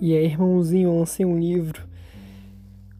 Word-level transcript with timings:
E 0.00 0.16
aí, 0.16 0.24
irmãozinho, 0.24 0.98
lancei 0.98 1.26
um 1.26 1.38
livro. 1.38 1.86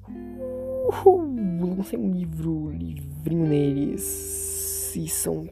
Uhul, 0.06 1.76
lancei 1.78 1.98
um 1.98 2.12
livro, 2.12 2.70
livrinho 2.70 3.46
neles. 3.46 4.94
E 4.94 5.08
são 5.08 5.48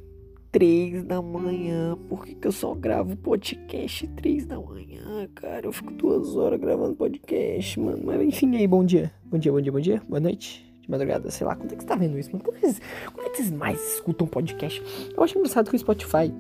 três 0.53 1.03
da 1.05 1.23
manhã. 1.23 1.97
Por 2.07 2.27
que, 2.27 2.35
que 2.35 2.47
eu 2.47 2.53
só 2.53 2.75
gravo 2.75 3.17
podcast 3.17 4.07
três 4.09 4.45
da 4.45 4.61
manhã, 4.61 5.27
cara? 5.35 5.67
Eu 5.67 5.73
fico 5.73 5.91
duas 5.95 6.37
horas 6.37 6.61
gravando 6.61 6.95
podcast, 6.95 7.81
mano. 7.81 8.03
Mas 8.05 8.21
enfim, 8.21 8.55
aí, 8.55 8.67
bom 8.67 8.85
dia. 8.85 9.11
Bom 9.25 9.39
dia, 9.39 9.51
bom 9.51 9.61
dia, 9.63 9.73
bom 9.73 9.81
dia. 9.81 10.03
Boa 10.07 10.21
noite. 10.21 10.71
De 10.83 10.91
madrugada, 10.91 11.31
sei 11.31 11.47
lá. 11.47 11.57
Quando 11.57 11.73
é 11.73 11.77
que 11.77 11.83
você 11.83 11.89
tá 11.89 11.97
vendo 11.97 12.19
isso, 12.19 12.31
mano? 12.31 12.45
Quando 12.45 12.59
é 12.59 13.31
que 13.31 13.37
vocês 13.39 13.51
mais 13.51 13.95
escutam 13.95 14.27
podcast? 14.27 14.83
Eu 15.17 15.23
acho 15.23 15.39
engraçado 15.39 15.71
que 15.71 15.77
o 15.77 15.79
Spotify 15.79 16.31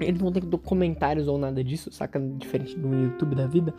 eles 0.00 0.20
não 0.20 0.32
tem 0.32 0.42
comentários 0.42 1.28
ou 1.28 1.38
nada 1.38 1.62
disso, 1.62 1.92
saca? 1.92 2.18
Diferente 2.20 2.78
do 2.78 2.88
YouTube 2.88 3.34
da 3.34 3.46
vida. 3.46 3.74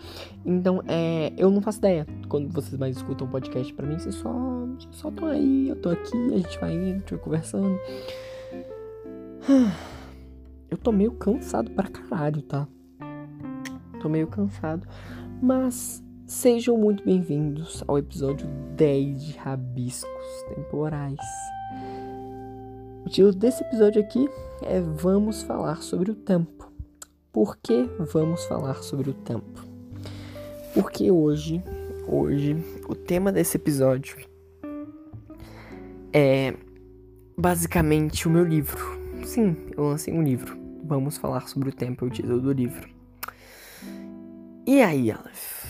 Então, 0.45 0.82
é, 0.88 1.34
eu 1.38 1.50
não 1.50 1.62
faço 1.62 1.80
ideia 1.80 2.05
quando 2.30 2.52
vocês 2.52 2.78
mais 2.78 2.98
escutam 2.98 3.28
podcast. 3.28 3.73
Pra 3.73 3.86
mim, 3.86 3.98
vocês 3.98 4.16
só, 4.16 4.31
vocês 4.78 4.95
só 4.95 5.09
estão 5.09 5.28
aí, 5.28 5.70
eu 5.70 5.76
tô 5.76 5.90
aqui, 5.90 6.34
a 6.34 6.38
gente 6.38 6.59
vai 6.59 6.73
indo, 6.73 6.84
a 6.84 6.98
gente 6.98 7.12
vai 7.12 7.20
conversando. 7.20 7.80
Eu 10.70 10.78
tô 10.78 10.90
meio 10.94 11.12
cansado 11.12 11.70
pra 11.72 11.90
caralho, 11.90 12.42
tá? 12.44 12.66
Tô 14.02 14.08
meio 14.08 14.26
cansado. 14.28 14.88
Mas 15.42 16.02
sejam 16.26 16.78
muito 16.78 17.03
bem-vindos 17.03 17.84
ao 17.86 17.98
episódio 17.98 18.48
10 18.78 19.22
de 19.26 19.38
Rabiscos 19.38 20.44
Temporais. 20.56 21.20
O 23.05 23.10
título 23.10 23.34
desse 23.34 23.64
episódio 23.64 24.02
aqui 24.02 24.30
é 24.62 24.80
Vamos 24.80 25.42
falar 25.42 25.82
sobre 25.82 26.12
o 26.12 26.16
tempo. 26.16 26.72
Por 27.32 27.58
que 27.58 27.90
vamos 28.14 28.46
falar 28.46 28.76
sobre 28.84 29.09
o 29.09 29.14
tempo? 29.14 29.66
Porque 30.73 31.09
hoje, 31.09 31.64
hoje, 32.08 32.56
o 32.88 32.95
tema 32.95 33.31
desse 33.31 33.58
episódio 33.58 34.17
é 36.14 36.53
basicamente 37.38 38.28
o 38.28 38.31
meu 38.31 38.45
livro. 38.45 38.80
Sim, 39.25 39.58
eu 39.75 39.86
lancei 39.86 40.14
um 40.14 40.22
livro. 40.22 40.58
Vamos 40.84 41.18
falar 41.18 41.47
sobre 41.47 41.70
o 41.70 41.73
tempo, 41.73 42.06
é 42.06 42.08
o 42.08 42.12
título 42.12 42.40
do 42.40 42.52
livro. 42.52 42.88
E 44.68 44.81
aí, 44.81 45.12
Aleph? 45.12 45.66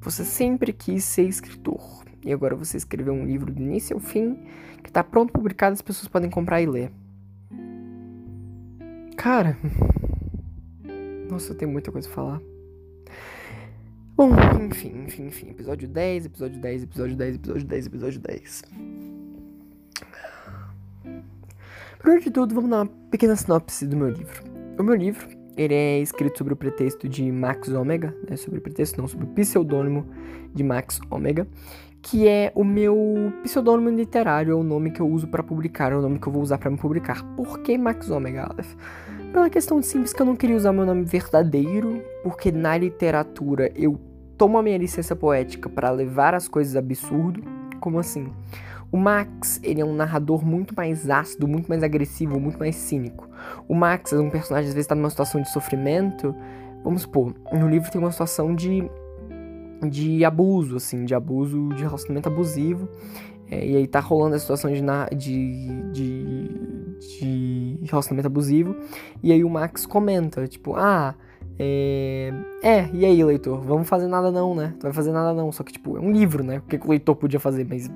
Você 0.00 0.24
sempre 0.24 0.72
quis 0.72 1.04
ser 1.04 1.24
escritor. 1.24 1.97
E 2.24 2.32
agora 2.32 2.54
você 2.56 2.76
escreveu 2.76 3.14
um 3.14 3.24
livro 3.24 3.52
do 3.52 3.62
início 3.62 3.94
ao 3.94 4.00
fim, 4.00 4.34
que 4.82 4.90
está 4.90 5.04
pronto 5.04 5.32
publicado, 5.32 5.74
as 5.74 5.82
pessoas 5.82 6.08
podem 6.08 6.30
comprar 6.30 6.60
e 6.60 6.66
ler. 6.66 6.92
Cara. 9.16 9.56
Nossa, 11.30 11.52
eu 11.52 11.56
tenho 11.56 11.70
muita 11.70 11.92
coisa 11.92 12.08
a 12.08 12.12
falar. 12.12 12.40
Bom, 14.16 14.30
enfim, 14.68 15.04
enfim, 15.06 15.26
enfim. 15.26 15.50
Episódio 15.50 15.88
10, 15.88 16.26
episódio 16.26 16.60
10, 16.60 16.82
episódio 16.82 17.16
10, 17.16 17.34
episódio 17.36 17.66
10, 17.66 17.86
episódio 17.86 18.20
10. 18.20 18.62
Primeiro 21.98 22.24
de 22.24 22.30
tudo, 22.30 22.54
vamos 22.54 22.70
dar 22.70 22.82
uma 22.82 22.86
pequena 23.10 23.36
sinopse 23.36 23.86
do 23.86 23.96
meu 23.96 24.08
livro. 24.08 24.42
O 24.78 24.82
meu 24.82 24.94
livro, 24.94 25.28
ele 25.56 25.74
é 25.74 26.00
escrito 26.00 26.38
sobre 26.38 26.52
o 26.52 26.56
pretexto 26.56 27.08
de 27.08 27.30
Max 27.30 27.68
Omega, 27.68 28.16
né? 28.28 28.36
Sobre 28.36 28.58
o 28.58 28.62
pretexto, 28.62 29.00
não, 29.00 29.08
sobre 29.08 29.26
o 29.26 29.28
pseudônimo 29.30 30.06
de 30.54 30.62
Max 30.62 31.00
Omega, 31.10 31.46
que 32.10 32.26
é 32.26 32.50
o 32.54 32.64
meu 32.64 33.32
pseudônimo 33.42 33.90
literário, 33.90 34.52
é 34.52 34.54
o 34.54 34.62
nome 34.62 34.90
que 34.90 35.00
eu 35.00 35.06
uso 35.06 35.28
para 35.28 35.42
publicar, 35.42 35.92
é 35.92 35.96
o 35.96 36.00
nome 36.00 36.18
que 36.18 36.26
eu 36.26 36.32
vou 36.32 36.40
usar 36.40 36.56
para 36.56 36.70
me 36.70 36.78
publicar. 36.78 37.22
Por 37.36 37.58
que 37.58 37.76
Max 37.76 38.08
Omega, 38.08 38.44
Aleph? 38.44 38.74
Pela 39.30 39.50
questão 39.50 39.82
simples 39.82 40.14
que 40.14 40.22
eu 40.22 40.24
não 40.24 40.34
queria 40.34 40.56
usar 40.56 40.72
meu 40.72 40.86
nome 40.86 41.04
verdadeiro, 41.04 42.02
porque 42.22 42.50
na 42.50 42.78
literatura 42.78 43.70
eu 43.74 44.00
tomo 44.38 44.56
a 44.56 44.62
minha 44.62 44.78
licença 44.78 45.14
poética 45.14 45.68
para 45.68 45.90
levar 45.90 46.34
as 46.34 46.48
coisas 46.48 46.76
absurdo. 46.76 47.42
Como 47.78 47.98
assim? 47.98 48.32
O 48.90 48.96
Max, 48.96 49.60
ele 49.62 49.82
é 49.82 49.84
um 49.84 49.94
narrador 49.94 50.42
muito 50.42 50.74
mais 50.74 51.10
ácido, 51.10 51.46
muito 51.46 51.68
mais 51.68 51.82
agressivo, 51.82 52.40
muito 52.40 52.58
mais 52.58 52.74
cínico. 52.74 53.28
O 53.68 53.74
Max 53.74 54.14
é 54.14 54.18
um 54.18 54.30
personagem, 54.30 54.68
às 54.68 54.74
vezes, 54.74 54.86
está 54.86 54.94
numa 54.94 55.10
situação 55.10 55.42
de 55.42 55.50
sofrimento. 55.50 56.34
Vamos 56.82 57.02
supor, 57.02 57.34
no 57.52 57.68
livro 57.68 57.90
tem 57.90 58.00
uma 58.00 58.10
situação 58.10 58.54
de 58.54 58.88
de 59.86 60.24
abuso, 60.24 60.76
assim, 60.76 61.04
de 61.04 61.14
abuso, 61.14 61.68
de 61.74 61.82
relacionamento 61.82 62.28
abusivo. 62.28 62.88
É, 63.50 63.66
e 63.66 63.76
aí 63.76 63.86
tá 63.86 64.00
rolando 64.00 64.36
a 64.36 64.38
situação 64.38 64.70
de, 64.70 64.82
de, 65.16 65.92
de, 65.92 66.48
de, 67.00 67.78
relacionamento 67.84 68.26
abusivo. 68.26 68.76
E 69.22 69.32
aí 69.32 69.42
o 69.42 69.48
Max 69.48 69.86
comenta, 69.86 70.46
tipo, 70.46 70.76
ah, 70.76 71.14
é, 71.58 72.32
é, 72.62 72.88
e 72.92 73.04
aí, 73.04 73.24
leitor? 73.24 73.60
Vamos 73.60 73.88
fazer 73.88 74.06
nada 74.06 74.30
não, 74.30 74.54
né? 74.54 74.74
Tu 74.78 74.84
vai 74.84 74.92
fazer 74.92 75.10
nada 75.10 75.34
não. 75.34 75.50
Só 75.50 75.64
que, 75.64 75.72
tipo, 75.72 75.96
é 75.96 76.00
um 76.00 76.12
livro, 76.12 76.44
né? 76.44 76.58
O 76.58 76.62
que, 76.62 76.78
que 76.78 76.86
o 76.86 76.90
leitor 76.90 77.16
podia 77.16 77.40
fazer? 77.40 77.66
Mas, 77.68 77.90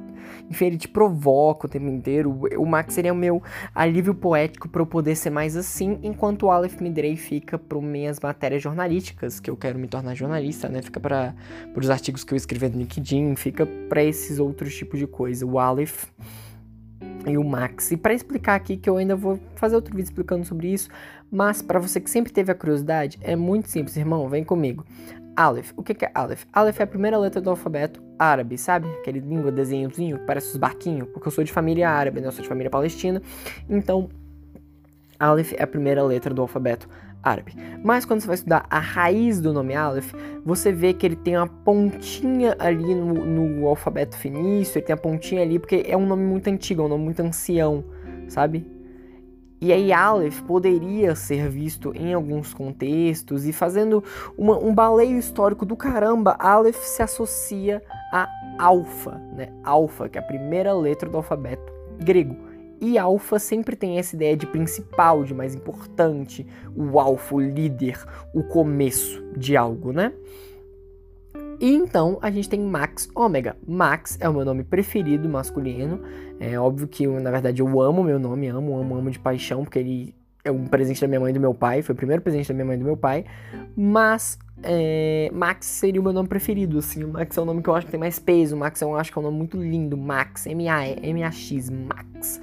enfim, 0.51 0.67
ele 0.67 0.79
te 0.79 0.89
provoca 0.89 1.67
o 1.67 1.71
tempo 1.71 1.87
inteiro. 1.87 2.41
O 2.59 2.67
Max 2.67 2.95
seria 2.95 3.13
o 3.13 3.17
meu 3.17 3.41
alívio 3.73 4.15
poético 4.15 4.69
para 4.69 4.83
eu 4.83 4.87
poder 4.87 5.15
ser 5.15 5.31
mais 5.31 5.57
assim, 5.57 5.99
enquanto 6.03 6.45
o 6.45 6.51
Aleph 6.51 6.81
Midrey 6.81 7.17
fica 7.17 7.57
para 7.57 7.81
minhas 7.81 8.19
matérias 8.19 8.61
jornalísticas, 8.63 9.39
que 9.39 9.49
eu 9.49 9.57
quero 9.57 9.79
me 9.79 9.87
tornar 9.87 10.17
jornalista, 10.17 10.69
né? 10.69 10.83
Fica 10.83 10.99
para 10.99 11.35
os 11.77 11.89
artigos 11.89 12.25
que 12.25 12.35
eu 12.35 12.37
escrevi 12.37 12.69
no 12.69 12.79
LinkedIn, 12.79 13.37
fica 13.37 13.65
para 13.89 14.03
esses 14.03 14.41
outros 14.41 14.75
tipos 14.75 14.99
de 14.99 15.07
coisa. 15.07 15.47
O 15.47 15.59
Aleph 15.59 16.07
e 17.27 17.39
o 17.39 17.45
Max. 17.45 17.91
E 17.91 17.97
para 17.97 18.15
explicar 18.15 18.55
aqui, 18.55 18.77
que 18.77 18.89
eu 18.89 18.97
ainda 18.97 19.15
vou 19.15 19.39
fazer 19.57 19.77
outro 19.77 19.95
vídeo 19.95 20.09
explicando 20.09 20.45
sobre 20.45 20.73
isso, 20.73 20.89
mas 21.31 21.63
para 21.63 21.79
você 21.79 22.01
que 22.01 22.11
sempre 22.11 22.33
teve 22.33 22.51
a 22.53 22.55
curiosidade, 22.55 23.19
é 23.23 23.37
muito 23.37 23.69
simples, 23.69 23.97
irmão, 23.97 24.29
vem 24.29 24.45
comigo. 24.45 24.85
Aleph, 25.35 25.73
o 25.77 25.83
que 25.83 26.05
é 26.05 26.11
Aleph? 26.15 26.45
Aleph 26.53 26.81
é 26.81 26.83
a 26.83 26.87
primeira 26.87 27.17
letra 27.17 27.41
do 27.41 27.49
alfabeto 27.49 28.03
árabe, 28.19 28.59
sabe? 28.59 28.87
Aquele 29.01 29.21
língua 29.21 29.51
desenhozinho 29.51 30.19
que 30.19 30.27
parece 30.27 30.49
os 30.49 30.57
barquinhos, 30.57 31.09
porque 31.09 31.27
eu 31.27 31.33
sou 31.33 31.43
de 31.43 31.53
família 31.53 31.89
árabe, 31.89 32.21
né? 32.21 32.31
Sou 32.31 32.43
de 32.43 32.49
família 32.49 32.71
palestina. 32.71 33.23
Então, 33.69 34.11
Aleph 35.19 35.55
é 35.55 35.63
a 35.63 35.67
primeira 35.67 36.03
letra 36.03 36.35
do 36.35 36.43
alfabeto 36.43 36.87
árabe. 36.87 37.12
Mas 37.83 38.05
quando 38.05 38.21
você 38.21 38.27
vai 38.27 38.35
estudar 38.35 38.67
a 38.69 38.79
raiz 38.79 39.41
do 39.41 39.53
nome 39.53 39.75
Aleph, 39.75 40.13
você 40.45 40.73
vê 40.73 40.93
que 40.93 41.07
ele 41.07 41.17
tem 41.17 41.37
uma 41.37 41.47
pontinha 41.47 42.57
ali 42.59 42.95
no, 42.95 43.15
no 43.25 43.69
alfabeto 43.69 44.17
fenício, 44.17 44.79
ele 44.79 44.87
tem 44.87 44.95
a 44.95 44.97
pontinha 44.97 45.43
ali 45.43 45.59
porque 45.59 45.85
é 45.87 45.97
um 45.97 46.07
nome 46.07 46.25
muito 46.25 46.49
antigo, 46.49 46.83
é 46.83 46.85
um 46.85 46.89
nome 46.89 47.05
muito 47.05 47.21
ancião, 47.21 47.85
sabe? 48.29 48.67
E 49.61 49.73
aí 49.73 49.93
Aleph 49.93 50.41
poderia 50.41 51.15
ser 51.15 51.49
visto 51.49 51.93
em 51.95 52.13
alguns 52.13 52.53
contextos 52.53 53.47
e 53.47 53.53
fazendo 53.53 54.03
uma, 54.37 54.59
um 54.59 54.75
baleio 54.75 55.17
histórico 55.17 55.65
do 55.65 55.77
caramba, 55.77 56.35
Aleph 56.37 56.83
se 56.83 57.01
associa 57.01 57.81
a 58.13 58.29
Alfa, 58.59 59.23
né? 59.37 59.53
Alfa, 59.63 60.09
que 60.09 60.19
é 60.19 60.21
a 60.21 60.25
primeira 60.25 60.75
letra 60.75 61.09
do 61.09 61.17
alfabeto 61.17 61.73
grego. 62.01 62.37
E 62.83 62.99
alfa 62.99 63.39
sempre 63.39 63.77
tem 63.77 63.97
essa 64.01 64.17
ideia 64.17 64.37
de 64.37 64.45
principal, 64.45 65.23
de 65.23 65.33
mais 65.33 65.55
importante, 65.55 66.45
o 66.75 66.99
alfa, 66.99 67.37
o 67.37 67.41
líder, 67.41 67.97
o 68.35 68.43
começo 68.43 69.23
de 69.37 69.57
algo, 69.57 69.93
né? 69.93 70.13
E 71.61 71.73
então 71.73 72.19
a 72.21 72.29
gente 72.29 72.49
tem 72.49 72.59
Max 72.59 73.09
Ômega. 73.15 73.57
Max 73.65 74.19
é 74.21 74.29
o 74.29 74.35
meu 74.35 74.45
nome 74.45 74.65
preferido 74.65 75.29
masculino. 75.29 76.01
É 76.41 76.59
óbvio 76.59 76.89
que, 76.89 77.07
na 77.07 77.31
verdade, 77.31 77.63
eu 77.63 77.81
amo 77.81 78.03
meu 78.03 78.19
nome, 78.19 78.49
amo, 78.49 78.77
amo, 78.77 78.97
amo 78.97 79.11
de 79.13 79.19
paixão, 79.21 79.63
porque 79.63 79.79
ele 79.79 80.13
é 80.45 80.51
um 80.51 80.67
presente 80.67 81.01
da 81.01 81.07
minha 81.07 81.21
mãe 81.21 81.31
e 81.31 81.35
do 81.35 81.39
meu 81.39 81.55
pai. 81.55 81.83
Foi 81.83 81.93
o 81.93 81.97
primeiro 81.97 82.21
presente 82.21 82.49
da 82.49 82.55
minha 82.55 82.67
mãe 82.67 82.75
e 82.75 82.81
do 82.81 82.85
meu 82.85 82.97
pai. 82.97 83.25
Mas 83.77 84.37
é, 84.61 85.31
Max 85.33 85.67
seria 85.67 86.01
o 86.01 86.05
meu 86.05 86.13
nome 86.13 86.29
preferido, 86.29 86.79
assim. 86.79 87.05
Max 87.05 87.39
é 87.39 87.41
o 87.41 87.45
nome 87.45 87.63
que 87.63 87.69
eu 87.69 87.77
acho 87.77 87.87
que 87.87 87.93
tem 87.93 88.01
mais 88.01 88.19
peso. 88.19 88.57
Max 88.57 88.83
eu 88.83 88.97
acho 88.97 89.13
que 89.13 89.19
é 89.19 89.21
um 89.21 89.25
nome 89.25 89.37
muito 89.37 89.57
lindo. 89.57 89.97
Max, 89.97 90.47
M-A-X, 90.47 91.71
Max. 91.71 92.41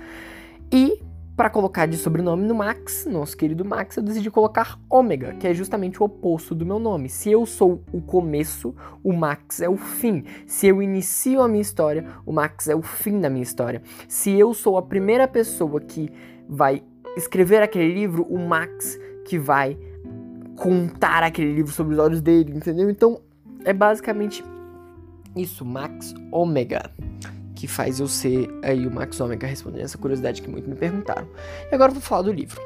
E 0.71 1.01
para 1.39 1.49
colocar 1.49 1.85
de 1.85 1.95
sobrenome 1.95 2.45
no 2.45 2.53
Max, 2.53 3.05
nosso 3.05 3.37
querido 3.37 3.63
Max, 3.63 3.95
eu 3.95 4.03
decidi 4.03 4.29
colocar 4.29 4.77
Ômega, 4.89 5.33
que 5.35 5.47
é 5.47 5.53
justamente 5.53 6.01
o 6.01 6.05
oposto 6.05 6.53
do 6.53 6.65
meu 6.65 6.79
nome. 6.79 7.07
Se 7.07 7.31
eu 7.31 7.45
sou 7.45 7.81
o 7.93 8.01
começo, 8.01 8.75
o 9.01 9.13
Max 9.13 9.61
é 9.61 9.69
o 9.69 9.77
fim. 9.77 10.25
Se 10.45 10.67
eu 10.67 10.81
inicio 10.81 11.41
a 11.41 11.47
minha 11.47 11.61
história, 11.61 12.05
o 12.25 12.33
Max 12.33 12.67
é 12.67 12.75
o 12.75 12.81
fim 12.81 13.21
da 13.21 13.29
minha 13.29 13.41
história. 13.41 13.81
Se 14.05 14.31
eu 14.37 14.53
sou 14.53 14.77
a 14.77 14.81
primeira 14.81 15.29
pessoa 15.29 15.79
que 15.79 16.11
vai 16.45 16.83
escrever 17.15 17.63
aquele 17.63 17.93
livro, 17.93 18.23
o 18.23 18.37
Max 18.37 18.99
que 19.25 19.39
vai 19.39 19.77
contar 20.57 21.23
aquele 21.23 21.53
livro 21.53 21.71
sobre 21.71 21.93
os 21.93 21.99
olhos 21.99 22.21
dele, 22.21 22.51
entendeu? 22.53 22.89
Então 22.89 23.21
é 23.63 23.71
basicamente 23.71 24.43
isso, 25.37 25.63
Max 25.63 26.13
Ômega 26.33 26.91
que 27.59 27.67
faz 27.67 27.99
eu 27.99 28.07
ser 28.07 28.49
aí 28.63 28.87
o 28.87 28.91
Max 28.91 29.19
Omega 29.19 29.45
respondendo 29.45 29.83
essa 29.83 29.97
curiosidade 29.97 30.41
que 30.41 30.49
muito 30.49 30.69
me 30.69 30.77
perguntaram. 30.77 31.27
E 31.69 31.75
agora 31.75 31.91
eu 31.91 31.95
vou 31.95 32.01
falar 32.01 32.21
do 32.21 32.31
livro. 32.31 32.61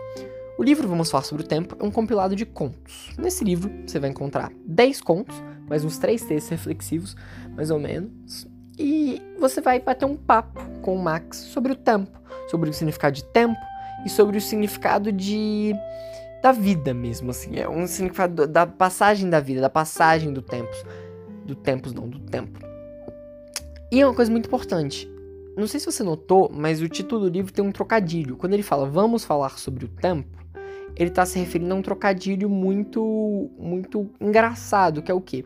O 0.56 0.64
livro 0.64 0.88
Vamos 0.88 1.10
Falar 1.10 1.24
Sobre 1.24 1.44
o 1.44 1.48
Tempo 1.48 1.76
é 1.80 1.84
um 1.84 1.90
compilado 1.90 2.36
de 2.36 2.46
contos. 2.46 3.10
Nesse 3.18 3.44
livro 3.44 3.72
você 3.88 3.98
vai 3.98 4.12
encontrar 4.12 4.52
10 4.68 5.02
contos, 5.02 5.36
mais 5.68 5.84
uns 5.84 5.98
3 5.98 6.22
textos 6.22 6.50
reflexivos, 6.52 7.16
mais 7.56 7.72
ou 7.72 7.80
menos. 7.80 8.48
E 8.78 9.20
você 9.40 9.62
vai 9.62 9.80
bater 9.80 10.06
um 10.06 10.16
papo 10.16 10.62
com 10.84 10.96
o 10.96 11.02
Max 11.02 11.38
sobre 11.38 11.72
o 11.72 11.76
tempo, 11.76 12.12
sobre 12.52 12.70
o 12.70 12.74
significado 12.74 13.16
de 13.16 13.24
tempo 13.24 13.60
e 14.06 14.10
sobre 14.10 14.38
o 14.38 14.42
significado 14.42 15.12
de 15.12 15.74
da 16.44 16.52
vida 16.52 16.94
mesmo, 16.94 17.32
assim. 17.32 17.58
É 17.58 17.68
um 17.68 17.88
significado 17.88 18.46
da 18.46 18.68
passagem 18.68 19.28
da 19.28 19.40
vida, 19.40 19.60
da 19.60 19.70
passagem 19.72 20.32
do 20.32 20.42
tempo. 20.44 20.76
Do 21.46 21.56
tempos, 21.56 21.94
não, 21.94 22.08
do 22.08 22.20
tempo. 22.20 22.73
E 23.94 24.02
é 24.02 24.08
uma 24.08 24.16
coisa 24.16 24.32
muito 24.32 24.48
importante. 24.48 25.08
Não 25.56 25.68
sei 25.68 25.80
se 25.80 25.86
você 25.86 26.02
notou, 26.02 26.52
mas 26.52 26.82
o 26.82 26.90
título 26.90 27.22
do 27.22 27.30
livro 27.30 27.54
tem 27.54 27.64
um 27.64 27.72
trocadilho. 27.72 28.36
Quando 28.36 28.54
ele 28.54 28.64
fala 28.64 28.90
vamos 28.90 29.24
falar 29.24 29.60
sobre 29.60 29.86
o 29.86 29.88
tempo, 29.88 30.36
ele 30.96 31.12
está 31.12 31.28
se 31.28 31.38
referindo 31.38 31.72
a 31.76 31.78
um 31.78 31.82
trocadilho 31.84 32.50
muito, 32.50 33.52
muito 33.56 34.10
engraçado, 34.20 35.04
que 35.04 35.12
é 35.12 35.14
o 35.14 35.22
quê? 35.22 35.46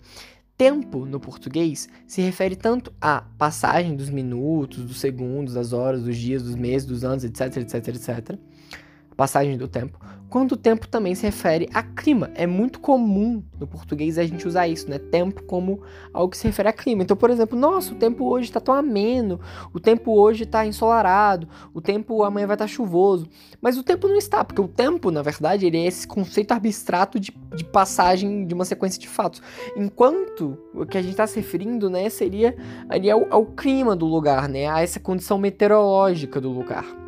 Tempo, 0.58 1.06
no 1.06 1.20
português, 1.20 1.90
se 2.08 2.22
refere 2.22 2.56
tanto 2.56 2.94
à 3.02 3.26
passagem 3.38 3.98
dos 3.98 4.10
minutos, 4.10 4.82
dos 4.82 5.02
segundos, 5.02 5.56
das 5.56 5.74
horas, 5.74 6.04
dos 6.04 6.16
dias, 6.16 6.42
dos 6.42 6.56
meses, 6.56 6.88
dos 6.88 7.04
anos, 7.04 7.26
etc, 7.26 7.58
etc, 7.58 7.88
etc. 7.90 8.40
Passagem 9.18 9.58
do 9.58 9.68
tempo, 9.68 10.00
quando 10.30 10.54
o 10.54 10.58
tempo 10.58 10.88
também 10.88 11.16
se 11.16 11.24
refere 11.24 11.70
a 11.74 11.82
clima. 11.82 12.30
É 12.36 12.46
muito 12.46 12.80
comum 12.80 13.44
no 13.60 13.66
português 13.66 14.18
a 14.18 14.26
gente 14.26 14.48
usar 14.48 14.68
isso, 14.68 14.90
né? 14.90 15.00
Tempo 15.00 15.44
como 15.44 15.82
algo 16.14 16.32
que 16.32 16.38
se 16.38 16.48
refere 16.48 16.70
a 16.70 16.74
clima. 16.74 17.04
Então, 17.04 17.16
por 17.16 17.30
exemplo, 17.30 17.58
nossa, 17.58 17.94
o 17.94 17.96
tempo 17.96 18.26
hoje 18.26 18.50
está 18.50 18.60
tão 18.60 18.74
ameno, 18.74 19.40
o 19.74 19.80
tempo 19.80 20.20
hoje 20.20 20.44
está 20.44 20.66
ensolarado, 20.66 21.48
o 21.74 21.82
tempo 21.82 22.24
amanhã 22.24 22.46
vai 22.46 22.56
estar 22.56 22.66
tá 22.66 22.72
chuvoso. 22.72 23.28
Mas 23.62 23.78
o 23.78 23.84
tempo 23.84 24.08
não 24.08 24.18
está, 24.18 24.44
porque 24.44 24.62
o 24.62 24.68
tempo, 24.68 25.12
na 25.12 25.22
verdade, 25.22 25.66
ele 25.66 25.78
é 25.78 25.86
esse 25.86 26.08
conceito 26.08 26.52
abstrato 26.52 27.20
de, 27.20 27.34
de 27.56 27.64
passagem 27.64 28.46
de 28.46 28.54
uma 28.54 28.66
sequência 28.66 29.00
de 29.00 29.08
fatos. 29.08 29.42
Enquanto 29.76 30.58
o 30.74 30.86
que 30.86 30.98
a 30.98 31.02
gente 31.02 31.12
está 31.12 31.26
se 31.26 31.38
referindo, 31.38 31.90
né, 31.90 32.10
seria 32.10 32.56
ali 32.90 33.10
ao, 33.10 33.28
ao 33.32 33.46
clima 33.46 33.96
do 33.96 34.06
lugar, 34.06 34.50
né? 34.50 34.68
A 34.68 34.82
essa 34.82 35.00
condição 35.00 35.38
meteorológica 35.38 36.42
do 36.42 36.50
lugar. 36.50 37.07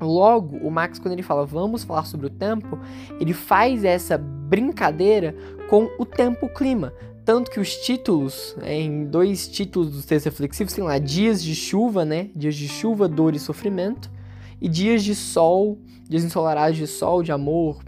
Logo, 0.00 0.56
o 0.58 0.70
Max, 0.70 0.98
quando 0.98 1.12
ele 1.12 1.22
fala 1.22 1.44
vamos 1.44 1.82
falar 1.82 2.04
sobre 2.04 2.26
o 2.26 2.30
tempo, 2.30 2.78
ele 3.20 3.32
faz 3.32 3.84
essa 3.84 4.16
brincadeira 4.16 5.34
com 5.68 5.88
o 5.98 6.04
tempo-clima. 6.04 6.92
Tanto 7.24 7.50
que 7.50 7.60
os 7.60 7.74
títulos, 7.74 8.56
né, 8.58 8.74
em 8.74 9.04
dois 9.04 9.46
títulos 9.48 9.90
dos 9.90 10.06
textos 10.06 10.32
reflexivos, 10.32 10.72
tem 10.72 10.82
lá 10.82 10.98
dias 10.98 11.42
de 11.42 11.54
chuva, 11.54 12.04
né? 12.04 12.30
Dias 12.34 12.54
de 12.54 12.66
chuva, 12.66 13.06
dor 13.06 13.34
e 13.34 13.38
sofrimento. 13.38 14.10
E 14.60 14.66
dias 14.66 15.04
de 15.04 15.14
sol, 15.14 15.78
dias 16.08 16.24
ensolarados 16.24 16.78
de 16.78 16.86
sol, 16.86 17.22
de 17.22 17.30
amor, 17.30 17.80